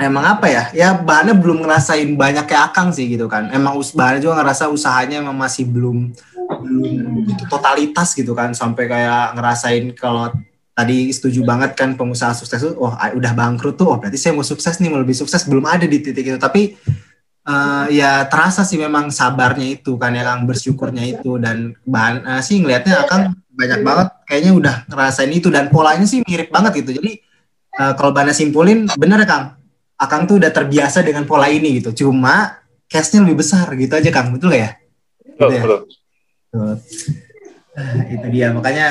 [0.00, 0.64] emang apa ya?
[0.72, 3.52] Ya bahannya belum ngerasain banyak kayak akang sih gitu kan.
[3.52, 6.16] Emang us bahannya juga ngerasa usahanya emang masih belum
[6.64, 8.56] belum gitu totalitas gitu kan.
[8.56, 10.32] Sampai kayak ngerasain kalau
[10.74, 14.34] tadi setuju banget kan pengusaha sukses tuh oh ah, udah bangkrut tuh oh berarti saya
[14.34, 16.38] mau sukses nih mau lebih sukses belum ada di titik itu.
[16.38, 16.74] Tapi
[17.46, 21.38] eh, ya terasa sih memang sabarnya itu kan yang bersyukurnya itu.
[21.38, 23.20] Dan bahan eh, sih ngelihatnya akan
[23.54, 25.48] banyak banget kayaknya udah ngerasain itu.
[25.48, 26.98] Dan polanya sih mirip banget gitu.
[26.98, 27.22] Jadi
[27.78, 29.46] eh, kalau Bana simpulin bener ya Kang
[29.94, 31.94] Akang tuh udah terbiasa dengan pola ini gitu.
[32.04, 32.58] Cuma
[32.90, 34.34] cashnya lebih besar gitu aja Kang.
[34.34, 34.70] Betul gak ya?
[35.22, 35.62] Betul, Gitu ya?
[35.62, 35.80] betul.
[36.50, 36.74] Betul.
[38.10, 38.46] Itu dia.
[38.50, 38.86] Makanya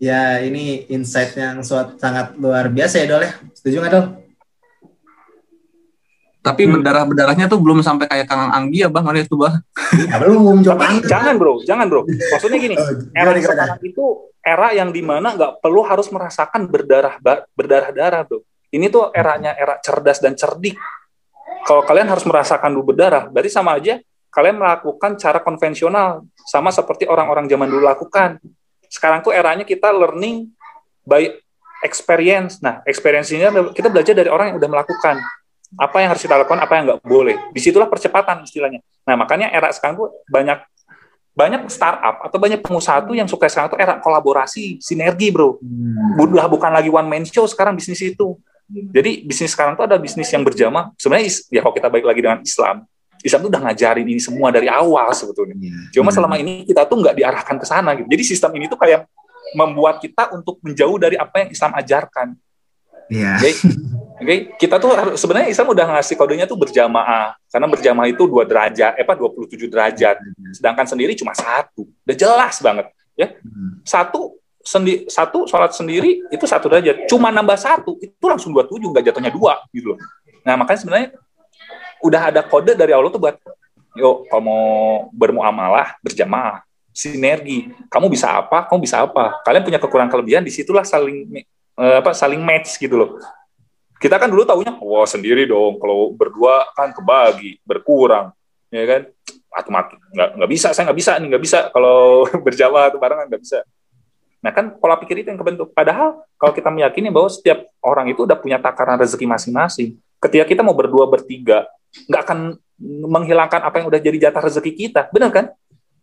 [0.00, 4.06] ya ini insight yang suat, sangat luar biasa ya Dol ya setuju nggak Dol?
[6.40, 9.60] Tapi berdarah-berdarahnya tuh belum sampai kayak Kang Anggi ya Bang, itu Bang.
[10.08, 12.08] Ya, belum Tapi jangan bro, jangan bro.
[12.08, 13.44] Maksudnya gini, Oh, era gimana, gimana?
[13.44, 14.04] sekarang itu
[14.40, 17.20] era yang di mana nggak perlu harus merasakan berdarah
[17.52, 18.40] berdarah darah bro.
[18.72, 20.80] Ini tuh eranya era cerdas dan cerdik.
[21.68, 24.00] Kalau kalian harus merasakan dulu berdarah, berarti sama aja
[24.32, 28.40] kalian melakukan cara konvensional sama seperti orang-orang zaman dulu lakukan.
[28.90, 30.50] Sekarang tuh eranya kita learning
[31.06, 31.30] by
[31.86, 32.58] experience.
[32.58, 35.16] Nah, experience-nya kita belajar dari orang yang udah melakukan
[35.78, 37.36] apa yang harus kita lakukan, apa yang nggak boleh.
[37.54, 38.82] Di situlah percepatan istilahnya.
[39.06, 40.58] Nah, makanya era sekarang tuh banyak
[41.30, 45.62] banyak startup atau banyak pengusaha tuh yang suka sekarang tuh era kolaborasi, sinergi, bro.
[45.62, 46.18] Hmm.
[46.18, 48.34] Udah bukan lagi one man show sekarang bisnis itu.
[48.70, 50.94] Jadi bisnis sekarang tuh ada bisnis yang berjamaah.
[50.98, 52.86] Sebenarnya ya kalau kita balik lagi dengan Islam,
[53.20, 55.56] Islam tuh udah ngajarin ini semua dari awal sebetulnya.
[55.56, 55.92] Iya.
[55.94, 56.16] Cuma Hmm.
[56.16, 58.08] selama ini kita tuh nggak diarahkan ke sana gitu.
[58.08, 59.04] Jadi sistem ini tuh kayak
[59.52, 62.28] membuat kita untuk menjauh dari apa yang Islam ajarkan.
[63.10, 63.42] Iya.
[63.42, 63.50] Oke,
[64.20, 67.34] Oke, kita tuh harus sebenarnya Islam udah ngasih kodenya tuh berjamaah.
[67.48, 70.20] Karena berjamaah itu dua derajat, eh apa 27 derajat.
[70.52, 71.88] Sedangkan sendiri cuma satu.
[72.04, 73.32] Udah jelas banget, ya.
[73.40, 73.80] Hmm.
[73.82, 77.08] Satu sendi satu sholat sendiri itu satu derajat.
[77.08, 79.98] Cuma nambah satu itu langsung 27 nggak jatuhnya dua gitu loh.
[80.44, 81.08] Nah, makanya sebenarnya
[82.00, 83.36] udah ada kode dari Allah tuh buat
[83.96, 84.64] yuk kalau mau
[85.10, 89.40] bermuamalah berjamaah sinergi kamu bisa apa kamu bisa apa.
[89.46, 91.30] Kalian punya kekurangan kelebihan di situlah saling
[91.78, 93.10] eh, apa saling match gitu loh.
[94.00, 98.32] Kita kan dulu taunya wah sendiri dong kalau berdua kan kebagi berkurang.
[98.70, 99.00] Ya kan?
[99.50, 101.58] Atau mati nggak nggak bisa saya nggak bisa nih nggak bisa.
[101.70, 103.60] Kalau berjamaah atau barengan nggak bisa.
[104.40, 105.70] Nah kan pola pikir itu yang kebentuk.
[105.76, 110.60] Padahal kalau kita meyakini bahwa setiap orang itu udah punya takaran rezeki masing-masing ketika kita
[110.60, 112.38] mau berdua bertiga nggak akan
[112.80, 115.10] menghilangkan apa yang udah jadi jatah rezeki kita.
[115.12, 115.46] Benar kan?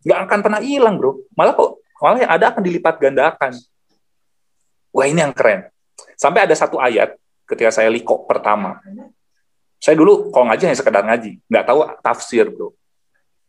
[0.06, 1.18] Nggak akan pernah hilang bro.
[1.34, 3.52] Malah kok malah yang ada akan dilipat gandakan.
[4.94, 5.66] Wah ini yang keren.
[6.14, 7.18] Sampai ada satu ayat
[7.50, 8.78] ketika saya liko pertama.
[9.78, 11.42] Saya dulu kalau ngaji hanya sekedar ngaji.
[11.50, 12.70] Nggak tahu tafsir bro.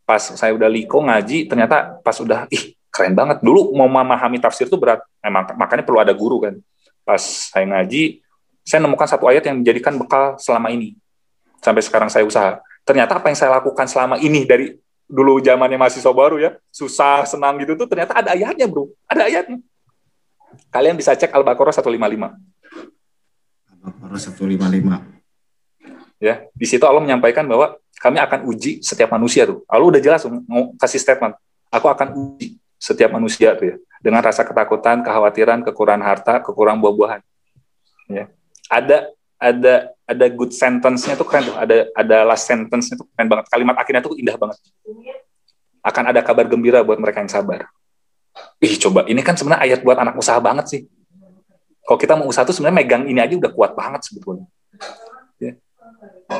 [0.09, 3.45] Pas saya udah liko ngaji ternyata pas udah ih keren banget.
[3.45, 5.05] Dulu mau memahami tafsir itu berat.
[5.21, 6.57] Emang makanya perlu ada guru kan.
[7.05, 7.21] Pas
[7.53, 8.25] saya ngaji
[8.65, 10.97] saya nemukan satu ayat yang menjadikan bekal selama ini
[11.59, 12.59] sampai sekarang saya usaha.
[12.87, 14.73] Ternyata apa yang saya lakukan selama ini dari
[15.09, 18.89] dulu zamannya mahasiswa baru ya susah senang gitu tuh ternyata ada ayatnya bro.
[19.05, 19.59] Ada ayatnya.
[20.73, 21.85] Kalian bisa cek al-baqarah 155
[23.85, 25.17] Al-Baqarah 155.
[26.19, 29.63] ya di situ Allah menyampaikan bahwa kami akan uji setiap manusia tuh.
[29.69, 31.37] Allah udah jelas mau kasih statement
[31.69, 37.21] aku akan uji setiap manusia tuh ya dengan rasa ketakutan kekhawatiran kekurangan harta kekurangan buah-buahan.
[38.09, 38.25] Ya.
[38.71, 41.55] Ada ada ada good sentence-nya tuh keren tuh.
[41.55, 43.45] Ada ada last sentence-nya tuh keren banget.
[43.53, 44.57] Kalimat akhirnya tuh indah banget.
[45.85, 47.69] Akan ada kabar gembira buat mereka yang sabar.
[48.57, 49.05] Ih coba.
[49.05, 50.81] Ini kan sebenarnya ayat buat anak usaha banget sih.
[51.85, 54.49] Kalau kita mau usaha tuh sebenarnya megang ini aja udah kuat banget sebetulnya.
[55.39, 55.55] Ya.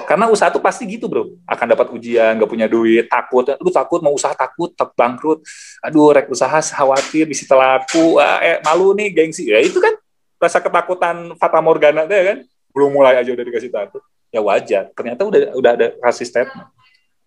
[0.05, 1.33] karena usaha tuh pasti gitu bro.
[1.45, 3.45] Akan dapat ujian nggak punya duit takut.
[3.61, 5.45] Lu takut mau usaha takut tak bangkrut.
[5.85, 9.49] Aduh rek usaha khawatir bisa laku ah, eh, malu nih gengsi.
[9.49, 9.93] Ya itu kan
[10.39, 12.37] rasa ketakutan fata morgana deh kan
[12.73, 14.93] belum mulai aja udah dikasih takut ya wajar.
[14.93, 16.69] Ternyata udah udah ada kasih statement.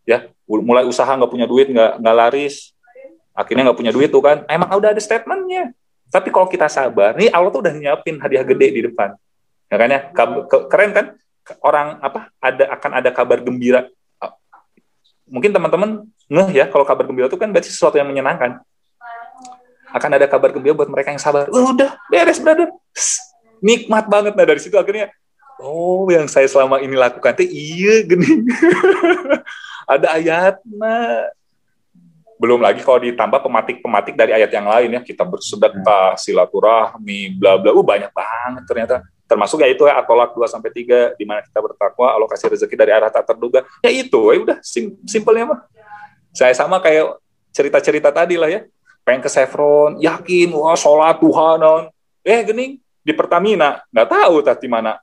[0.02, 2.74] Ya mulai usaha nggak punya duit nggak nggak laris.
[3.32, 4.46] Akhirnya nggak punya duit tuh kan.
[4.46, 5.74] Emang udah ada statementnya.
[6.12, 9.16] Tapi kalau kita sabar nih Allah tuh udah nyiapin hadiah gede di depan.
[9.72, 10.00] Ya kan ya?
[10.68, 11.06] Keren kan?
[11.58, 13.88] Orang apa ada akan ada kabar gembira.
[15.26, 18.60] Mungkin teman-teman ngeh ya kalau kabar gembira itu kan berarti sesuatu yang menyenangkan.
[19.92, 21.48] Akan ada kabar gembira buat mereka yang sabar.
[21.48, 22.68] Udah beres brother.
[23.64, 24.32] Nikmat banget.
[24.36, 25.08] Nah dari situ akhirnya
[25.62, 28.26] oh yang saya selama ini lakukan tuh iya gini.
[29.92, 30.96] Ada ayatnya
[32.42, 35.00] belum lagi kalau ditambah pematik-pematik dari ayat yang lain ya.
[35.00, 37.70] Kita bersedekah silaturahmi bla bla.
[37.70, 38.96] Uh banyak banget ternyata.
[39.30, 42.74] Termasuk ya itu ya atolak 2 sampai 3 di mana kita bertakwa Allah kasih rezeki
[42.76, 43.64] dari arah tak terduga.
[43.80, 45.60] Ya itu ya udah sim simpelnya mah.
[46.34, 47.16] Saya sama kayak
[47.54, 48.66] cerita-cerita tadi lah ya.
[49.06, 51.82] Pengen ke Chevron yakin wah sholat Tuhan non.
[52.22, 53.80] eh gening di Pertamina.
[53.88, 55.00] Nggak tahu tadi mana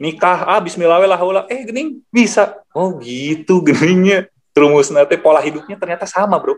[0.00, 2.58] nikah ah Bismillahirrahmanirrahim eh gening bisa.
[2.72, 4.30] Oh gitu geningnya.
[4.54, 6.54] Terumus nanti pola hidupnya ternyata sama bro.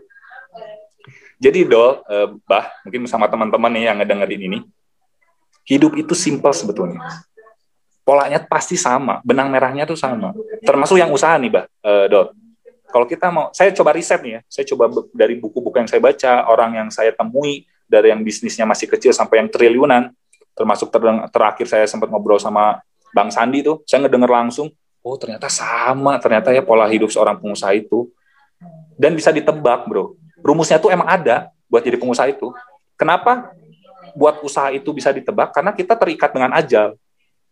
[1.37, 4.59] Jadi dol eh, bah mungkin sama teman-teman nih yang ngedengerin ini
[5.67, 7.01] hidup itu simpel sebetulnya.
[8.07, 10.31] Polanya pasti sama benang merahnya tuh sama.
[10.63, 12.33] Termasuk yang usaha nih bah eh, dol.
[12.87, 16.47] Kalau kita mau saya coba riset nih ya saya coba dari buku-buku yang saya baca
[16.47, 20.11] orang yang saya temui dari yang bisnisnya masih kecil sampai yang triliunan
[20.57, 22.81] termasuk ter- terakhir saya sempat ngobrol sama
[23.17, 24.69] Bang Sandi tuh saya ngedenger langsung
[25.01, 28.13] oh ternyata sama ternyata ya pola hidup seorang pengusaha itu.
[28.97, 30.13] Dan bisa ditebak bro.
[30.41, 32.53] Rumusnya tuh emang ada buat jadi pengusaha itu.
[32.97, 33.53] Kenapa
[34.17, 35.53] buat usaha itu bisa ditebak?
[35.53, 36.97] Karena kita terikat dengan ajal.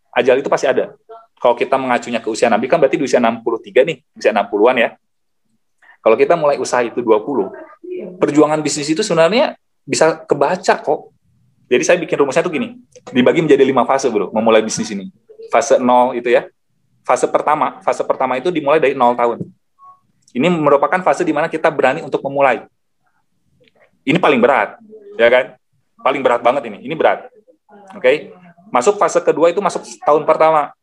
[0.10, 0.97] Ajal itu pasti ada.
[1.38, 4.89] Kalau kita mengacunya ke usia Nabi kan berarti di usia 63 nih usia 60-an ya.
[6.01, 9.54] Kalau kita mulai usaha itu 20 perjuangan bisnis itu sebenarnya
[9.86, 11.13] bisa kebaca kok.
[11.69, 12.78] Jadi saya bikin rumusnya tuh gini
[13.10, 15.10] dibagi menjadi lima fase bro memulai bisnis ini
[15.51, 16.47] fase 0 itu ya
[17.05, 19.45] fase pertama, fase pertama itu dimulai dari 0 tahun.
[20.36, 22.67] Ini merupakan fase di mana kita berani untuk memulai.
[24.03, 24.75] Ini paling berat,
[25.15, 25.45] ya kan?
[26.03, 26.84] Paling berat banget ini.
[26.84, 27.31] Ini berat.
[27.95, 28.36] Oke.
[28.73, 30.75] Masuk fase kedua itu masuk tahun pertama.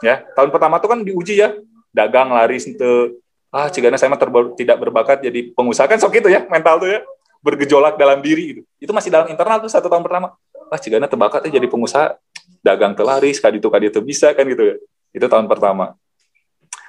[0.00, 1.52] Ya, tahun pertama itu kan diuji ya.
[1.92, 4.20] Dagang laris itu ah cigana saya mah
[4.54, 7.02] tidak berbakat jadi pengusaha kan sok itu ya mental tuh ya
[7.42, 8.60] bergejolak dalam diri gitu.
[8.78, 10.32] Itu masih dalam internal tuh satu tahun pertama.
[10.70, 12.14] Wah cigana terbakatnya jadi pengusaha
[12.60, 14.76] dagang telaris kadi itu kadi itu bisa kan gitu
[15.14, 15.94] itu tahun pertama.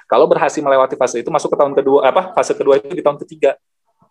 [0.06, 3.18] Kalau berhasil melewati fase itu masuk ke tahun kedua apa fase kedua itu di tahun
[3.22, 3.56] ketiga.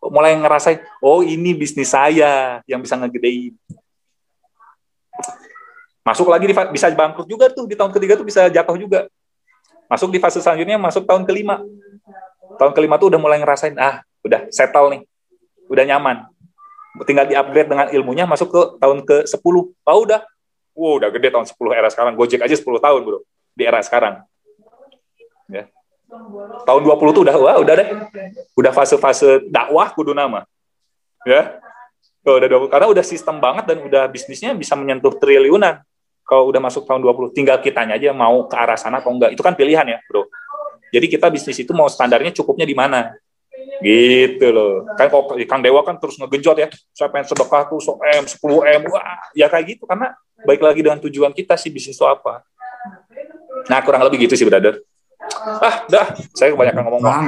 [0.01, 3.53] mulai ngerasain, oh ini bisnis saya yang bisa ngegedein.
[6.01, 9.05] Masuk lagi di bisa bangkrut juga tuh di tahun ketiga tuh bisa jatuh juga.
[9.85, 11.61] Masuk di fase selanjutnya masuk tahun kelima.
[12.57, 15.01] Tahun kelima tuh udah mulai ngerasain ah udah settle nih,
[15.69, 16.25] udah nyaman.
[17.05, 19.37] Tinggal di upgrade dengan ilmunya masuk ke tahun ke 10.
[19.37, 20.25] Oh udah,
[20.75, 22.13] wow udah gede tahun 10 era sekarang.
[22.15, 23.19] Gojek aja 10 tahun bro
[23.55, 24.23] di era sekarang.
[25.51, 25.67] Ya.
[26.67, 27.87] Tahun 20 tuh udah wah udah deh.
[28.55, 30.43] Udah fase-fase dakwah kudu nama.
[31.23, 31.59] Ya.
[32.21, 32.69] Tuh, udah 20.
[32.69, 35.81] karena udah sistem banget dan udah bisnisnya bisa menyentuh triliunan.
[36.21, 39.33] Kalau udah masuk tahun 20, tinggal kitanya aja mau ke arah sana atau enggak.
[39.33, 40.29] Itu kan pilihan ya, Bro.
[40.93, 43.15] Jadi kita bisnis itu mau standarnya cukupnya di mana?
[43.81, 44.85] Gitu loh.
[44.95, 46.67] Kan kalau Kang Dewa kan terus ngegenjot ya.
[46.93, 48.37] Saya pengen sedekah tuh so M, 10
[48.79, 48.81] M.
[48.89, 50.13] Wah, ya kayak gitu karena
[50.45, 52.45] baik lagi dengan tujuan kita sih bisnis itu apa.
[53.69, 54.81] Nah, kurang lebih gitu sih, brother.
[55.61, 56.17] Ah, dah.
[56.33, 57.25] Saya kebanyakan ngomong ngomong.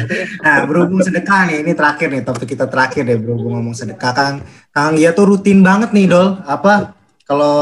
[0.44, 4.12] Nah, berhubung sedekah nih, ini terakhir nih topik kita terakhir deh berhubung ngomong sedekah.
[4.12, 4.34] Kang
[4.72, 6.40] Kang Gia tuh rutin banget nih, Dol.
[6.44, 7.56] Apa kalau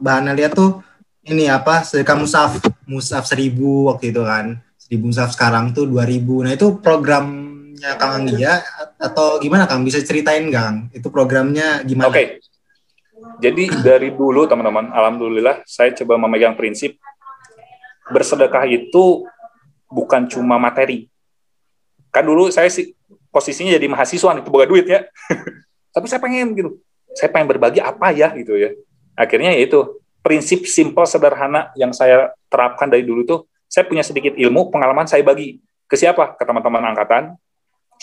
[0.00, 0.80] bahannya lihat tuh
[1.22, 6.42] ini apa sedekah musaf musaf seribu waktu itu kan seribu musaf sekarang tuh dua ribu
[6.42, 6.82] nah itu
[7.82, 8.54] programnya Kang Anggia
[8.94, 12.38] atau gimana Kang bisa ceritain Kang itu programnya gimana Oke.
[13.42, 16.94] Jadi dari dulu teman-teman, alhamdulillah saya coba memegang prinsip
[18.10, 19.26] bersedekah itu
[19.90, 21.10] bukan cuma materi.
[22.14, 22.94] Kan dulu saya sih
[23.34, 25.06] posisinya jadi mahasiswa nih, boga duit ya.
[25.94, 26.70] Tapi saya pengen gitu.
[27.18, 28.74] Saya pengen berbagi apa ya gitu ya.
[29.18, 34.38] Akhirnya ya itu prinsip simple sederhana yang saya terapkan dari dulu tuh saya punya sedikit
[34.38, 36.38] ilmu, pengalaman saya bagi ke siapa?
[36.38, 37.38] Ke teman-teman angkatan,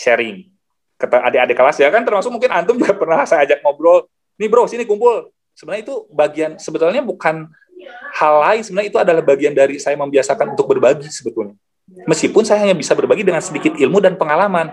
[0.00, 0.48] sharing.
[0.96, 4.08] Ke adik-adik kelas ya kan termasuk mungkin antum juga pernah saya ajak ngobrol
[4.40, 5.28] nih bro sini kumpul.
[5.52, 7.52] Sebenarnya itu bagian sebetulnya bukan
[8.16, 11.52] hal lain sebenarnya itu adalah bagian dari saya membiasakan untuk berbagi sebetulnya.
[12.08, 14.70] Meskipun saya hanya bisa berbagi dengan sedikit ilmu dan pengalaman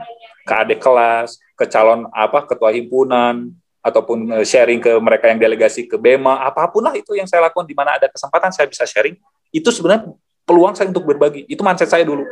[0.48, 5.90] ke adik kelas ke calon apa ketua himpunan ataupun eh, sharing ke mereka yang delegasi
[5.90, 8.86] ke BEMA apa pun lah itu yang saya lakukan di mana ada kesempatan saya bisa
[8.86, 9.18] sharing.
[9.50, 10.13] Itu sebenarnya
[10.46, 11.50] peluang saya untuk berbagi.
[11.50, 12.24] Itu mindset saya dulu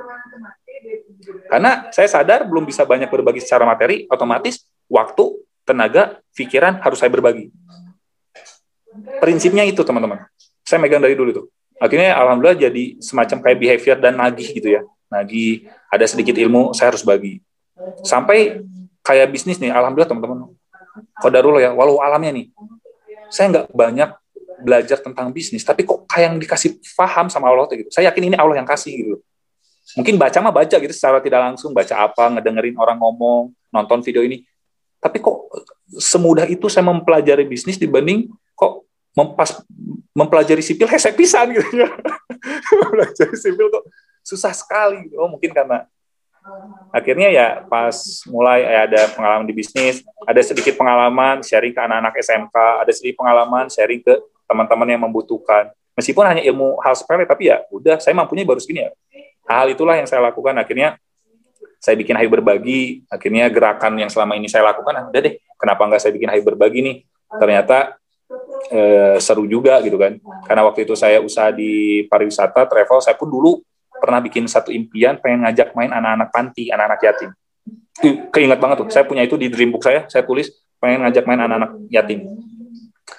[1.50, 7.10] karena saya sadar belum bisa banyak berbagi secara materi otomatis waktu tenaga, pikiran harus saya
[7.10, 7.50] berbagi.
[9.20, 10.30] Prinsipnya itu teman-teman.
[10.66, 11.46] Saya megang dari dulu tuh.
[11.76, 14.82] Akhirnya alhamdulillah jadi semacam kayak behavior dan nagih gitu ya.
[15.12, 17.44] Nagih, ada sedikit ilmu, saya harus bagi.
[18.02, 18.64] Sampai
[19.04, 20.38] kayak bisnis nih, alhamdulillah teman-teman.
[21.20, 22.46] Kodarullah ya, walau alamnya nih.
[23.28, 24.10] Saya nggak banyak
[24.64, 27.92] belajar tentang bisnis, tapi kok kayak yang dikasih paham sama Allah gitu.
[27.92, 29.16] Saya yakin ini Allah yang kasih gitu.
[29.94, 34.26] Mungkin baca mah baca gitu secara tidak langsung, baca apa, ngedengerin orang ngomong, nonton video
[34.26, 34.42] ini
[35.06, 35.54] tapi kok
[36.02, 38.26] semudah itu saya mempelajari bisnis dibanding
[38.58, 39.62] kok mempas
[40.18, 41.94] mempelajari sipil hesek pisan gitu ya.
[42.82, 43.86] mempelajari sipil kok
[44.26, 45.14] susah sekali.
[45.14, 45.86] Oh mungkin karena
[46.90, 47.94] akhirnya ya pas
[48.26, 53.70] mulai ada pengalaman di bisnis, ada sedikit pengalaman sharing ke anak-anak SMK, ada sedikit pengalaman
[53.70, 54.14] sharing ke
[54.50, 55.70] teman-teman yang membutuhkan.
[55.94, 58.92] Meskipun hanya ilmu hal sepele, tapi ya udah saya mampunya baru segini ya.
[59.46, 60.98] Hal itulah yang saya lakukan akhirnya
[61.86, 65.86] saya bikin Hayu Berbagi, akhirnya gerakan yang selama ini saya lakukan, ah, udah deh, kenapa
[65.86, 66.96] nggak saya bikin Hayu Berbagi nih?
[67.38, 67.94] Ternyata
[68.74, 70.18] eh, seru juga gitu kan.
[70.50, 73.62] Karena waktu itu saya usaha di pariwisata, travel, saya pun dulu
[74.02, 77.30] pernah bikin satu impian, pengen ngajak main anak-anak panti, anak-anak yatim.
[78.34, 81.72] Keinget banget tuh, saya punya itu di dreambook saya, saya tulis pengen ngajak main anak-anak
[81.94, 82.28] yatim.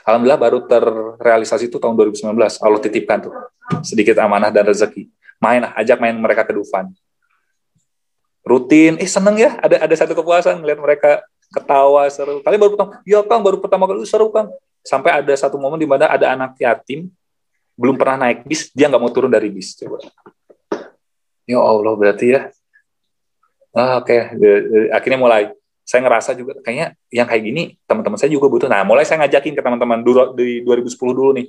[0.07, 3.35] Alhamdulillah baru terrealisasi itu tahun 2019, Allah titipkan tuh,
[3.83, 5.07] sedikit amanah dan rezeki.
[5.43, 6.91] Main lah, ajak main mereka ke Dufan.
[8.47, 12.39] Rutin eh seneng ya ada ada satu kepuasan ngeliat mereka ketawa seru.
[12.47, 14.49] Kali baru pertama ya kang baru pertama kali seru kang.
[14.87, 17.11] Sampai ada satu momen di mana ada anak yatim
[17.75, 19.99] belum pernah naik bis dia nggak mau turun dari bis coba.
[21.43, 22.55] Ya allah berarti ya.
[23.75, 24.15] Ah, oke
[24.95, 25.51] akhirnya mulai
[25.87, 29.55] saya ngerasa juga kayaknya yang kayak gini teman-teman saya juga butuh nah mulai saya ngajakin
[29.55, 31.47] ke teman-teman dulu di 2010 dulu nih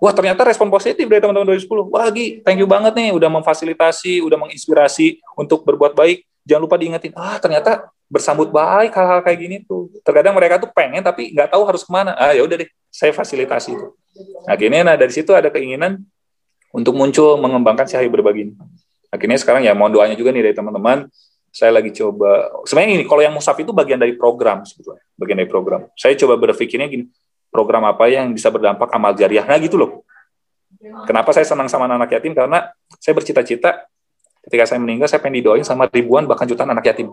[0.00, 1.92] Wah ternyata respon positif dari teman-teman 2010.
[1.92, 6.24] Wah Gi, thank you banget nih udah memfasilitasi, udah menginspirasi untuk berbuat baik.
[6.48, 9.92] Jangan lupa diingetin, ah ternyata bersambut baik hal-hal kayak gini tuh.
[10.00, 12.16] Terkadang mereka tuh pengen tapi nggak tahu harus ke mana.
[12.16, 13.86] Ah ya udah deh, saya fasilitasi itu.
[14.48, 16.00] Akhirnya nah dari situ ada keinginan
[16.72, 18.56] untuk muncul mengembangkan si berbagi.
[19.12, 21.04] Akhirnya sekarang ya mohon doanya juga nih dari teman-teman.
[21.50, 25.50] Saya lagi coba, sebenarnya ini kalau yang musaf itu bagian dari program sebetulnya, bagian dari
[25.50, 25.90] program.
[25.98, 27.10] Saya coba berpikirnya gini,
[27.50, 29.42] program apa yang bisa berdampak amal jariah.
[29.42, 30.06] Nah gitu loh.
[31.04, 32.32] Kenapa saya senang sama anak yatim?
[32.32, 32.70] Karena
[33.02, 33.84] saya bercita-cita
[34.46, 37.12] ketika saya meninggal, saya pengen didoain sama ribuan bahkan jutaan anak yatim.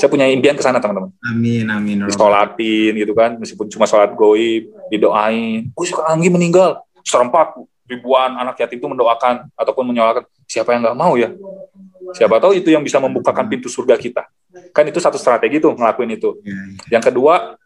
[0.00, 1.12] Saya punya impian ke sana teman-teman.
[1.28, 2.08] Amin amin.
[2.08, 5.68] Disolatin gitu kan, meskipun cuma sholat goib, didoain.
[5.76, 6.80] Gue suka Anggi meninggal.
[7.04, 7.52] Serempak
[7.90, 10.22] ribuan anak yatim itu mendoakan ataupun menyolakan.
[10.46, 11.34] Siapa yang nggak mau ya?
[12.14, 14.22] Siapa tahu itu yang bisa membukakan pintu surga kita.
[14.70, 16.38] Kan itu satu strategi tuh ngelakuin itu.
[16.42, 17.58] Iya, Yang kedua,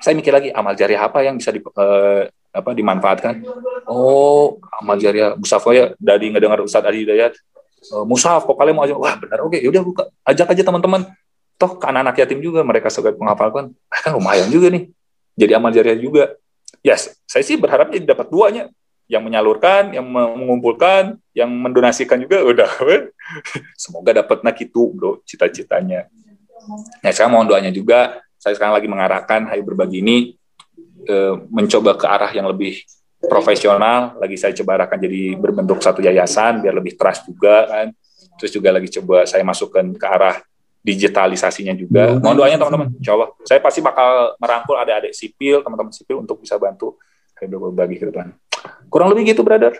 [0.00, 3.44] saya mikir lagi amal jariah apa yang bisa di, eh, apa dimanfaatkan.
[3.88, 7.32] Oh, amal jariah Mustafa ya dari ngedengar Ustadz Adi Hidayat.
[7.82, 8.96] Eh, Musaf, kok kalian mau aja?
[8.96, 11.08] Wah benar, oke, yaudah buka, ajak aja teman-teman.
[11.60, 13.72] Toh ke anak-anak yatim juga mereka suka menghafalkan.
[13.92, 14.88] Ah, kan lumayan juga nih.
[15.36, 16.32] Jadi amal jariah juga.
[16.82, 18.72] Yes, saya sih berharap jadi dapat duanya.
[19.12, 22.70] Yang menyalurkan, yang mengumpulkan, yang mendonasikan juga udah.
[23.76, 26.08] Semoga dapat nak itu, bro, cita-citanya.
[27.04, 28.24] Nah, sekarang mohon doanya juga.
[28.40, 30.34] Saya sekarang lagi mengarahkan Hayu Berbagi ini
[31.06, 32.82] eh, mencoba ke arah yang lebih
[33.22, 34.18] profesional.
[34.18, 37.86] Lagi saya coba arahkan jadi berbentuk satu yayasan biar lebih trust juga kan.
[38.40, 40.40] Terus juga lagi coba saya masukkan ke arah
[40.82, 42.18] digitalisasinya juga.
[42.18, 42.88] Mohon doanya teman-teman.
[42.98, 43.30] Insya Allah.
[43.46, 46.98] Saya pasti bakal merangkul adik-adik sipil, teman-teman sipil untuk bisa bantu
[47.42, 48.30] Berbagi ke depan.
[48.92, 49.74] Kurang lebih gitu, brother.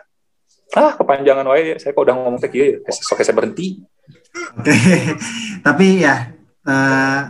[0.73, 1.77] Ah, kepanjangan wae.
[1.77, 2.71] Saya kok udah ngomong kayak gitu.
[3.13, 3.85] Oke, saya berhenti.
[4.57, 4.73] Oke,
[5.67, 6.33] tapi ya
[6.65, 7.21] eh,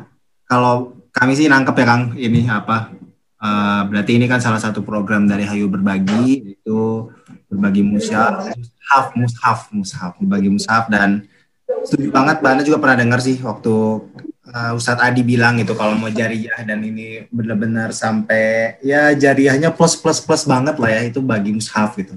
[0.46, 2.94] kalau kami sih nangkep ya Kang ini apa?
[3.42, 7.10] eh, berarti ini kan salah satu program dari Hayu Berbagi itu
[7.50, 11.26] berbagi musyaf, mushaf, mushaf, mushaf, berbagi mushaf dan
[11.86, 12.40] setuju banget.
[12.40, 13.74] Mbak Ana juga pernah dengar sih waktu
[14.48, 19.96] eh, Ustadz Adi bilang gitu kalau mau jariah dan ini benar-benar sampai ya jariahnya plus
[19.96, 22.16] plus plus banget lah ya itu bagi mushaf gitu.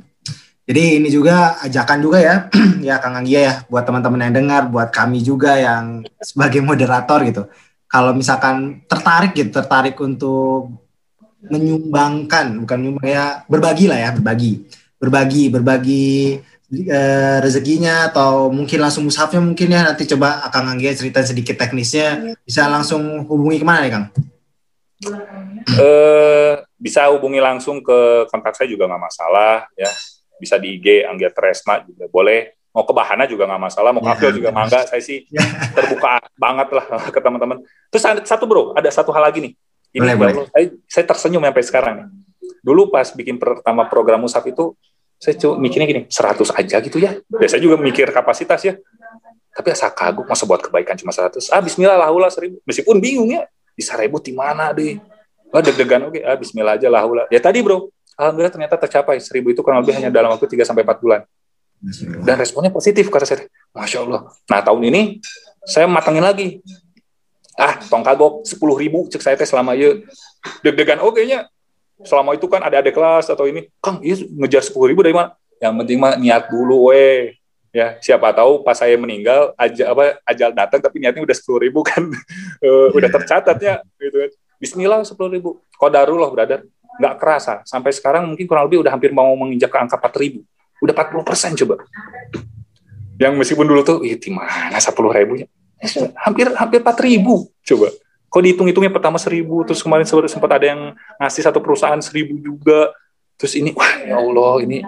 [0.65, 2.35] Jadi ini juga ajakan juga ya,
[2.89, 7.45] ya Kang Anggia ya, buat teman-teman yang dengar, buat kami juga yang sebagai moderator gitu.
[7.85, 10.73] Kalau misalkan tertarik gitu, tertarik untuk
[11.45, 14.65] menyumbangkan, bukan menyumbang ya, berbagi lah ya, berbagi,
[14.97, 16.07] berbagi, berbagi
[16.71, 22.33] eh, rezekinya atau mungkin langsung mushafnya mungkin ya nanti coba Kang Anggia cerita sedikit teknisnya,
[22.41, 24.05] bisa langsung hubungi ke mana nih Kang?
[25.75, 29.89] eh bisa hubungi langsung ke kontak saya juga nggak masalah ya
[30.37, 34.07] bisa di IG Anggia Tresma juga boleh mau ke Bahana juga nggak masalah mau ke
[34.07, 34.59] Ya, April juga betul.
[34.59, 35.23] mangga saya sih
[35.71, 39.53] terbuka banget lah ke teman-teman terus ada satu bro ada satu hal lagi nih
[39.95, 40.33] ini Boleh, ya boleh.
[40.51, 42.07] Saya, saya tersenyum sampai sekarang nih.
[42.61, 44.75] dulu pas bikin pertama program Musaf itu
[45.25, 48.77] saya cuma mikirnya gini 100 aja gitu ya biasa juga mikir kapasitas ya
[49.57, 53.33] tapi asa kagum masa buat kebaikan cuma 100 ah Bismillah lah ulah seribu meskipun bingung
[53.33, 55.01] ya bisa ribu di mana deh
[55.55, 57.25] Wah deg-degan oke, ah bismillah aja lah ulah.
[57.31, 57.87] Ya tadi bro,
[58.19, 59.23] alhamdulillah ternyata tercapai.
[59.23, 61.23] Seribu itu kurang lebih hanya dalam waktu 3 sampai 4 bulan.
[62.27, 63.47] Dan responnya positif kata saya.
[63.71, 64.35] Masya Allah.
[64.51, 65.01] Nah tahun ini
[65.63, 66.59] saya matangin lagi.
[67.55, 69.95] Ah, tongkat bok 10 ribu cek saya teh selama ya
[70.59, 71.47] deg-degan oke nya.
[72.03, 75.31] Selama itu kan ada ada kelas atau ini, Kang, iya ngejar 10 ribu dari mana?
[75.63, 77.39] Yang penting mah niat dulu weh.
[77.75, 81.83] Ya, siapa tahu pas saya meninggal aja apa ajal datang tapi niatnya udah 10 ribu
[81.83, 82.07] kan
[82.63, 84.31] Eh, udah tercatatnya gitu kan.
[84.59, 85.59] Bismillah 10 ribu.
[85.75, 86.63] Kodarullah, brother.
[86.95, 87.53] Nggak kerasa.
[87.67, 90.39] Sampai sekarang mungkin kurang lebih udah hampir mau menginjak ke angka 4 ribu.
[90.79, 91.83] Udah 40 persen coba.
[93.19, 95.47] Yang meskipun dulu tuh, ih, di mana 10 ribunya?
[96.23, 97.51] Hampir hampir 4 ribu.
[97.63, 97.91] Coba.
[98.35, 100.91] Kok dihitung-hitungnya pertama 1000, terus kemarin sempat sempat ada yang
[101.23, 102.91] ngasih satu perusahaan 1000 juga.
[103.39, 104.83] Terus ini, wah ya Allah, ini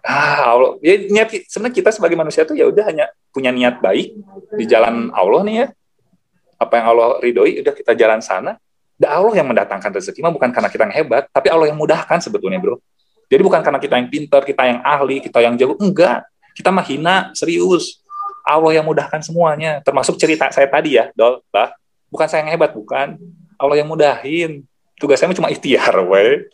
[0.00, 0.80] ah Allah.
[0.80, 4.16] Ya niat sebenarnya kita sebagai manusia tuh ya udah hanya punya niat baik
[4.56, 5.66] di jalan Allah nih ya.
[6.56, 8.56] Apa yang Allah ridhoi, udah kita jalan sana.
[8.96, 12.16] Dan Allah yang mendatangkan rezeki mah bukan karena kita yang hebat, tapi Allah yang mudahkan
[12.20, 12.80] sebetulnya, bro.
[13.28, 16.24] Jadi bukan karena kita yang pintar, kita yang ahli, kita yang jago, enggak.
[16.56, 18.00] Kita mah hina, serius.
[18.44, 21.76] Allah yang mudahkan semuanya, termasuk cerita saya tadi ya, Dol, bah.
[22.10, 23.16] Bukan saya yang hebat, bukan.
[23.56, 24.66] Allah yang mudahin.
[24.98, 26.50] Tugas saya cuma ikhtiar, we.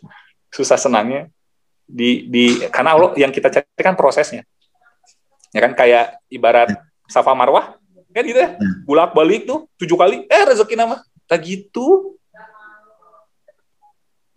[0.53, 1.27] Susah senangnya.
[1.87, 4.45] Di, di karena Allah yang kita cari kan prosesnya.
[5.55, 6.75] Ya kan kayak ibarat
[7.07, 7.79] Safa Marwah,
[8.11, 8.59] kan gitu ya.
[8.83, 10.99] Bulak balik tuh tujuh kali, eh rezeki nama.
[11.27, 12.19] Tak gitu.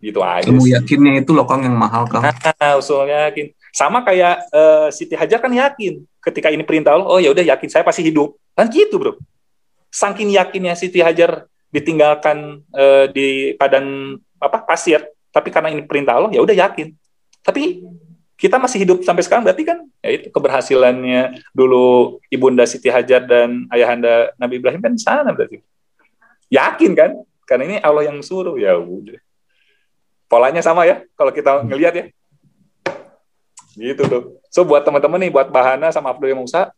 [0.01, 0.47] Gitu aja.
[0.49, 2.25] Ilmu yakinnya itu loh Kang yang mahal Kang.
[2.25, 3.53] Nah, usul yakin.
[3.69, 7.69] Sama kayak eh, Siti Hajar kan yakin ketika ini perintah Allah, oh ya udah yakin
[7.69, 8.33] saya pasti hidup.
[8.55, 9.19] Kan gitu, Bro.
[9.91, 13.27] Saking yakinnya Siti Hajar ditinggalkan eh, di
[13.59, 16.95] padang apa pasir, tapi karena ini perintah Allah, ya udah yakin.
[17.43, 17.83] Tapi
[18.41, 23.69] kita masih hidup sampai sekarang berarti kan ya itu keberhasilannya dulu ibunda Siti Hajar dan
[23.69, 25.61] ayahanda Nabi Ibrahim kan sana berarti.
[26.49, 27.11] Yakin kan?
[27.45, 29.21] Karena ini Allah yang suruh ya udah.
[30.25, 32.05] Polanya sama ya kalau kita ngelihat ya.
[33.77, 34.41] Gitu tuh.
[34.49, 36.73] So buat teman-teman nih, buat Bahana sama Abdul Musa,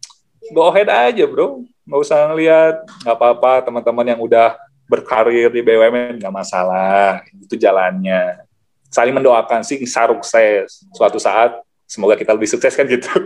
[0.51, 1.63] go ahead aja bro.
[1.83, 4.55] Nggak usah ngelihat, nggak apa-apa teman-teman yang udah
[4.87, 7.23] berkarir di BUMN, nggak masalah.
[7.35, 8.47] Itu jalannya.
[8.87, 11.59] Saling mendoakan sih sukses suatu saat.
[11.83, 13.09] Semoga kita lebih sukses kan gitu.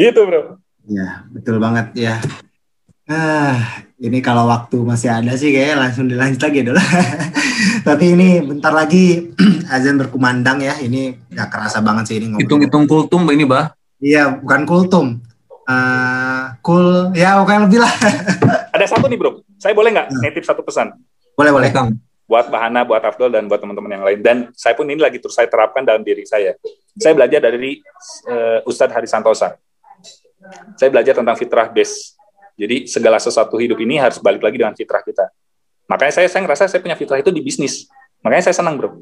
[0.00, 0.56] gitu bro.
[0.88, 2.16] Ya, betul banget ya.
[3.10, 6.80] Ah, ini kalau waktu masih ada sih kayaknya langsung dilanjut lagi dulu.
[7.88, 9.34] Tapi ini bentar lagi
[9.74, 10.78] azan berkumandang ya.
[10.78, 12.38] Ini nggak kerasa banget sih ini.
[12.40, 13.74] Hitung-hitung kultum ini bah.
[14.02, 15.06] Iya, bukan kultum.
[15.62, 17.92] eh, cool ya pokoknya lebih lah
[18.74, 20.20] Ada satu nih bro, saya boleh nggak Hmm.
[20.20, 20.90] nitip satu pesan
[21.32, 21.94] boleh boleh Kang.
[22.22, 24.18] buat Bahana, buat Afdol dan buat teman-teman yang lain.
[24.20, 26.56] Dan saya pun ini lagi terus saya terapkan dalam diri saya.
[26.94, 27.78] Saya belajar dari
[28.26, 29.54] eh, Ustadz Hari Santosa.
[30.74, 32.16] Saya belajar tentang fitrah base.
[32.52, 35.28] Jadi segala sesuatu hidup ini harus balik lagi dengan fitrah kita.
[35.86, 37.86] Makanya saya saya ngerasa saya punya fitrah itu di bisnis.
[38.20, 38.96] Makanya saya senang bro.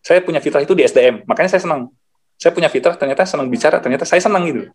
[0.00, 1.26] Saya punya fitrah itu di SDM.
[1.26, 1.90] Makanya saya senang.
[2.42, 3.78] Saya punya fitrah ternyata senang bicara.
[3.78, 4.66] Ternyata saya senang gitu.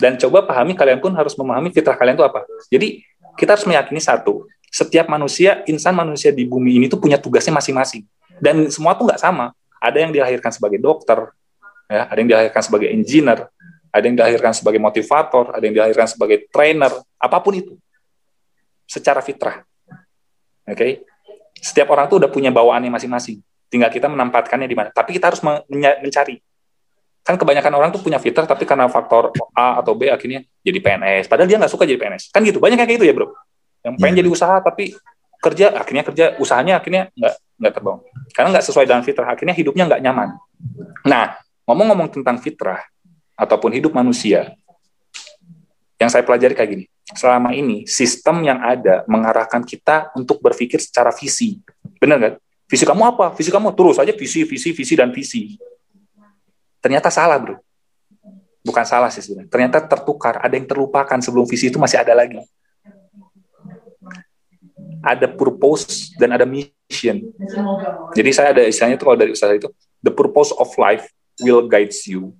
[0.00, 2.48] Dan coba pahami kalian pun harus memahami fitrah kalian itu apa.
[2.72, 3.04] Jadi
[3.36, 8.08] kita harus meyakini satu, setiap manusia, insan manusia di bumi ini tuh punya tugasnya masing-masing.
[8.40, 9.52] Dan semua tuh nggak sama.
[9.76, 11.28] Ada yang dilahirkan sebagai dokter,
[11.92, 13.52] ya, ada yang dilahirkan sebagai engineer,
[13.92, 17.76] ada yang dilahirkan sebagai motivator, ada yang dilahirkan sebagai trainer, apa pun itu.
[18.88, 19.60] Secara fitrah.
[20.64, 21.04] Oke.
[21.60, 23.44] Setiap orang tuh udah punya bawaannya masing-masing.
[23.68, 24.88] Tinggal kita menempatkannya di mana.
[24.88, 26.40] Tapi kita harus mencari.
[27.20, 31.28] Kan kebanyakan orang tuh punya fitrah, tapi karena faktor A atau B akhirnya jadi PNS.
[31.28, 32.32] Padahal dia nggak suka jadi PNS.
[32.32, 32.58] Kan gitu.
[32.58, 33.28] Banyak yang kayak gitu ya, bro.
[33.84, 34.20] Yang pengen Iya.
[34.24, 34.84] jadi usaha, tapi
[35.40, 38.04] kerja, akhirnya kerja, usahanya akhirnya nggak nggak terbangun.
[38.32, 39.28] Karena nggak sesuai dengan fitrah.
[39.32, 40.28] Akhirnya hidupnya nggak nyaman.
[41.04, 41.36] Nah,
[41.68, 42.80] ngomong-ngomong tentang fitrah,
[43.40, 44.52] ataupun hidup manusia,
[45.96, 46.84] yang saya pelajari kayak gini.
[47.16, 51.56] Selama ini, sistem yang ada mengarahkan kita untuk berpikir secara visi.
[51.96, 52.34] Benar nggak?
[52.70, 53.32] Visi kamu apa?
[53.34, 55.58] Visi kamu terus aja visi, visi, visi, dan visi.
[56.80, 57.56] Ternyata salah, bro.
[58.60, 59.48] Bukan salah sih sebenarnya.
[59.48, 60.40] Ternyata tertukar.
[60.40, 62.40] Ada yang terlupakan sebelum visi itu masih ada lagi.
[65.00, 67.32] Ada purpose dan ada mission.
[68.12, 69.72] Jadi saya ada istilahnya itu kalau dari usaha itu,
[70.04, 71.08] the purpose of life
[71.40, 72.36] will guide you.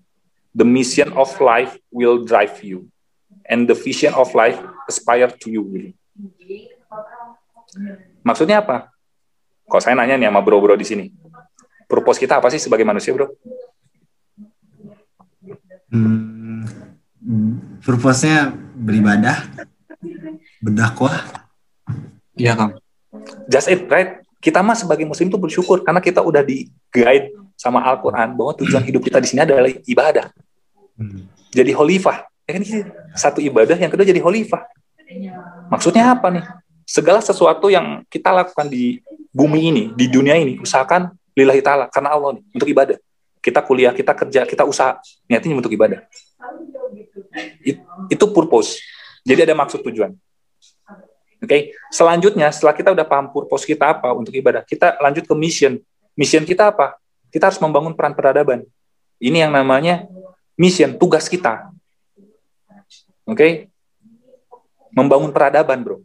[0.53, 2.93] The mission of life will drive you.
[3.49, 5.65] And the vision of life aspire to you.
[8.21, 8.93] Maksudnya apa?
[9.71, 11.07] Kalau saya nanya nih sama bro-bro di sini,
[11.87, 13.31] purpose kita apa sih sebagai manusia, bro?
[15.91, 16.65] Hmm,
[17.23, 17.53] hmm,
[17.85, 19.47] purpose-nya beribadah
[20.63, 21.41] berdakwah
[22.41, 22.73] Iya Kang.
[23.53, 24.25] Just it, right?
[24.41, 28.81] Kita mah sebagai muslim tuh bersyukur karena kita udah di guide sama Al-Quran bahwa tujuan
[28.81, 30.33] hidup kita di sini adalah ibadah.
[30.97, 31.29] Hmm.
[31.53, 32.25] Jadi khalifah.
[32.49, 32.89] Ya kan gitu.
[33.13, 34.65] Satu ibadah, yang kedua jadi khalifah.
[35.69, 36.45] Maksudnya apa nih?
[36.89, 42.17] Segala sesuatu yang kita lakukan di bumi ini, di dunia ini, usahakan lillahi ta'ala, karena
[42.17, 42.99] Allah nih, untuk ibadah.
[43.41, 46.05] Kita kuliah, kita kerja, kita usaha, niatnya untuk ibadah.
[47.65, 47.83] It-
[48.13, 48.81] itu purpose.
[49.25, 50.13] Jadi ada maksud tujuan.
[51.41, 55.81] Oke, selanjutnya setelah kita udah paham purpose kita apa untuk ibadah, kita lanjut ke mission.
[56.13, 57.01] Mission kita apa?
[57.33, 58.61] Kita harus membangun peran peradaban.
[59.17, 60.05] Ini yang namanya
[60.61, 61.73] mission, tugas kita.
[63.25, 63.73] Oke,
[64.93, 65.99] membangun peradaban, bro.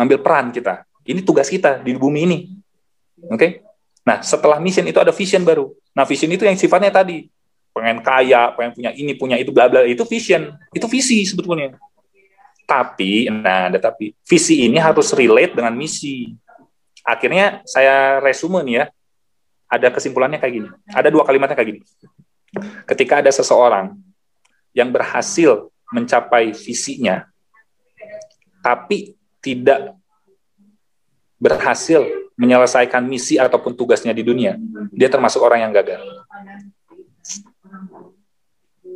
[0.00, 0.88] Ngambil peran kita.
[1.04, 2.38] Ini tugas kita di bumi ini.
[3.28, 3.60] Oke.
[4.04, 5.72] Nah, setelah mission itu ada vision baru.
[5.94, 7.30] Nah, vision itu yang sifatnya tadi
[7.74, 9.86] pengen kaya, pengen punya ini, punya itu, bla bla.
[9.86, 11.78] Itu vision, itu visi sebetulnya.
[12.64, 16.32] Tapi, nah ada tapi, visi ini harus relate dengan misi.
[17.04, 18.84] Akhirnya saya resume nih ya,
[19.68, 20.68] ada kesimpulannya kayak gini.
[20.90, 21.80] Ada dua kalimatnya kayak gini.
[22.88, 23.98] Ketika ada seseorang
[24.72, 27.28] yang berhasil mencapai visinya,
[28.64, 29.12] tapi
[29.44, 29.92] tidak
[31.36, 34.58] berhasil menyelesaikan misi ataupun tugasnya di dunia,
[34.90, 36.02] dia termasuk orang yang gagal.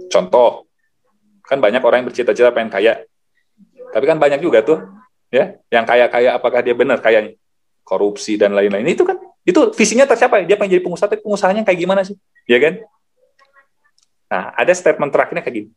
[0.09, 0.67] Contoh,
[1.45, 3.05] kan banyak orang yang bercita-cita pengen kaya,
[3.95, 4.85] tapi kan banyak juga tuh,
[5.31, 7.37] ya, yang kaya-kaya apakah dia benar kayanya?
[7.87, 9.17] Korupsi dan lain-lain itu kan,
[9.49, 10.45] itu visinya tercapai.
[10.45, 12.21] Dia pengen jadi pengusaha, tapi pengusahanya kayak gimana sih?
[12.45, 12.85] Ya kan?
[14.29, 15.69] Nah, ada statement terakhirnya kayak gini.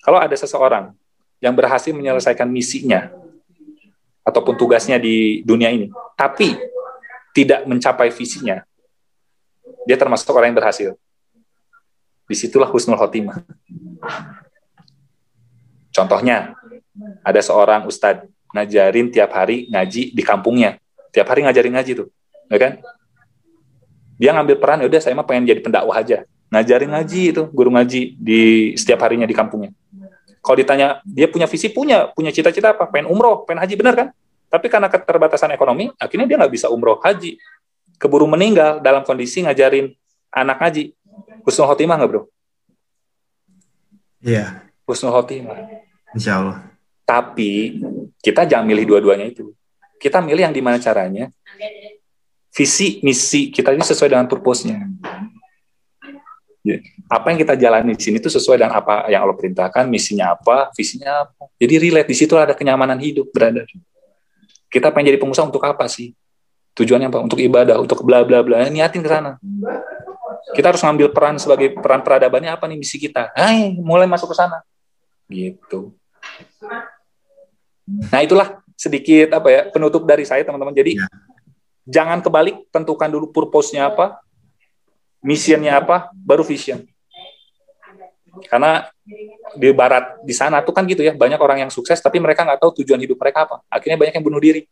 [0.00, 0.96] Kalau ada seseorang
[1.44, 3.12] yang berhasil menyelesaikan misinya
[4.24, 6.56] ataupun tugasnya di dunia ini, tapi
[7.38, 8.66] tidak mencapai visinya,
[9.86, 10.98] dia termasuk orang yang berhasil.
[12.26, 13.46] Di situlah husnul khotimah.
[15.94, 16.58] Contohnya,
[17.22, 20.82] ada seorang ustadz ngajarin tiap hari ngaji di kampungnya.
[21.14, 22.08] Tiap hari ngajarin ngaji tuh,
[22.50, 22.72] ya kan?
[24.18, 26.26] Dia ngambil peran, ya udah saya mah pengen jadi pendakwah aja.
[26.50, 29.70] Ngajarin ngaji itu, guru ngaji di setiap harinya di kampungnya.
[30.42, 32.90] Kalau ditanya, dia punya visi, punya, punya cita-cita apa?
[32.90, 34.08] Pengen umroh, pengen haji, benar kan?
[34.48, 37.36] Tapi karena keterbatasan ekonomi, akhirnya dia nggak bisa umroh haji.
[38.00, 39.92] Keburu meninggal dalam kondisi ngajarin
[40.32, 40.96] anak ngaji.
[41.44, 42.22] Husnul khotimah nggak bro?
[44.24, 45.58] Iya, Husnul khotimah.
[46.16, 46.58] insya Allah.
[47.04, 47.80] Tapi
[48.20, 49.52] kita jangan milih dua-duanya itu.
[49.98, 51.28] Kita milih yang di mana caranya
[52.54, 54.78] visi misi kita ini sesuai dengan purpose-nya.
[56.66, 60.34] Ya, Apa yang kita jalani di sini itu sesuai dengan apa yang Allah perintahkan, misinya
[60.36, 61.48] apa, visinya apa.
[61.56, 63.64] Jadi relate di situ ada kenyamanan hidup berada.
[64.68, 66.12] Kita pengen jadi pengusaha untuk apa sih?
[66.76, 67.18] Tujuannya apa?
[67.24, 68.68] Untuk ibadah, untuk bla bla bla.
[68.68, 69.40] Niatin ke sana.
[70.54, 73.32] Kita harus ngambil peran sebagai peran peradabannya apa nih misi kita?
[73.34, 74.62] Hai, mulai masuk ke sana.
[75.28, 75.92] Gitu.
[78.12, 80.76] Nah itulah sedikit apa ya penutup dari saya teman-teman.
[80.76, 81.08] Jadi Ya.
[81.88, 84.20] jangan kebalik, tentukan dulu purpose-nya apa,
[85.24, 86.84] misinya apa, baru vision.
[88.46, 88.86] Karena
[89.56, 92.60] di barat di sana tuh kan gitu ya banyak orang yang sukses tapi mereka nggak
[92.60, 93.56] tahu tujuan hidup mereka apa.
[93.72, 94.68] Akhirnya banyak yang bunuh diri,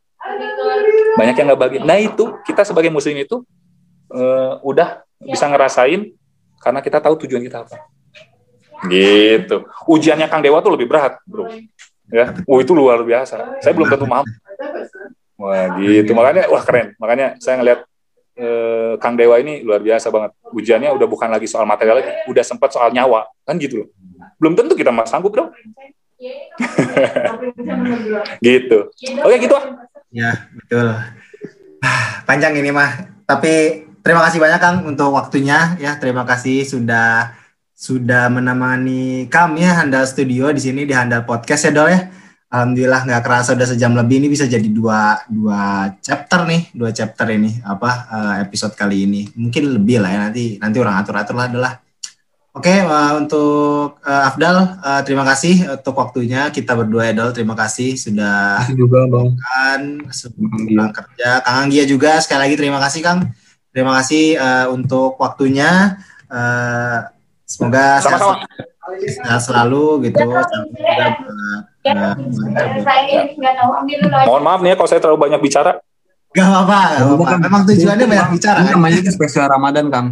[1.17, 1.81] banyak yang nggak bahagia.
[1.83, 3.43] Nah itu kita sebagai muslim itu
[4.13, 6.13] eh, udah bisa ngerasain
[6.61, 7.77] karena kita tahu tujuan kita apa.
[8.87, 9.65] Gitu.
[9.89, 11.49] Ujiannya Kang Dewa tuh lebih berat, bro.
[12.07, 13.59] Ya, oh itu luar biasa.
[13.65, 14.31] Saya belum tentu mampu.
[15.37, 16.95] Wah gitu, makanya wah keren.
[16.97, 17.81] Makanya saya ngeliat
[18.37, 20.37] eh, Kang Dewa ini luar biasa banget.
[20.53, 23.89] Ujiannya udah bukan lagi soal material udah sempat soal nyawa, kan gitu loh.
[24.37, 25.51] Belum tentu kita mas sanggup dong.
[28.47, 28.79] gitu.
[29.25, 29.65] Oke gitu ah.
[30.09, 30.97] Ya, betul.
[31.85, 33.13] Ah, Panjang ini mah.
[33.29, 36.01] Tapi terima kasih banyak Kang untuk waktunya ya.
[36.01, 37.37] Terima kasih sudah
[37.77, 42.09] sudah menemani kami ya Handal Studio di sini di Handal Podcast ya Dol ya.
[42.57, 47.29] Alhamdulillah nggak kerasa udah sejam lebih ini bisa jadi dua dua chapter nih dua chapter
[47.29, 51.37] ini apa eh, episode kali ini mungkin lebih lah ya nanti nanti orang atur atur
[51.37, 51.73] lah adalah
[52.57, 57.53] Oke eh, untuk eh, Afdal eh, terima kasih untuk waktunya kita berdua ya Dol terima
[57.53, 59.29] kasih sudah juga bang.
[59.37, 61.45] kan sebelum pulang kerja.
[61.45, 63.29] Kang Anggia juga sekali lagi terima kasih Kang.
[63.77, 66.01] Terima kasih eh, untuk waktunya.
[66.33, 66.99] Eh,
[67.45, 68.49] semoga sehat,
[69.45, 70.25] selalu gitu.
[71.87, 74.27] Juga buat, eh, keluarga.
[74.27, 75.73] Mohon maaf nih ya kalau saya terlalu banyak bicara.
[76.33, 77.35] Gak apa-apa, apa-apa.
[77.41, 78.75] Memang tujuannya banyak bicara Ini kan.
[78.77, 80.07] namanya spesial Ramadan Kang.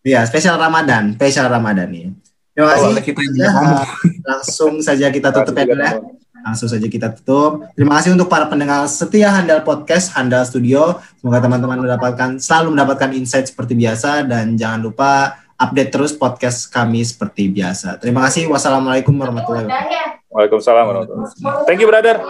[0.00, 2.06] Iya, spesial Ramadan, spesial Ramadan nih.
[2.52, 2.84] Terima kasih.
[2.88, 3.50] Awalnya kita Ya,
[4.30, 5.92] langsung saja kita tutup ya dulu ya.
[6.40, 7.68] Langsung saja kita tutup.
[7.76, 10.96] Terima kasih untuk para pendengar setia Handal Podcast, Handal Studio.
[11.20, 17.04] Semoga teman-teman mendapatkan selalu mendapatkan insight seperti biasa dan jangan lupa update terus podcast kami
[17.04, 18.00] seperti biasa.
[18.00, 18.48] Terima kasih.
[18.48, 20.19] Wassalamualaikum warahmatullahi wabarakatuh.
[20.30, 21.66] Waalaikumsalam warahmatullahi.
[21.66, 22.22] Thank you brother.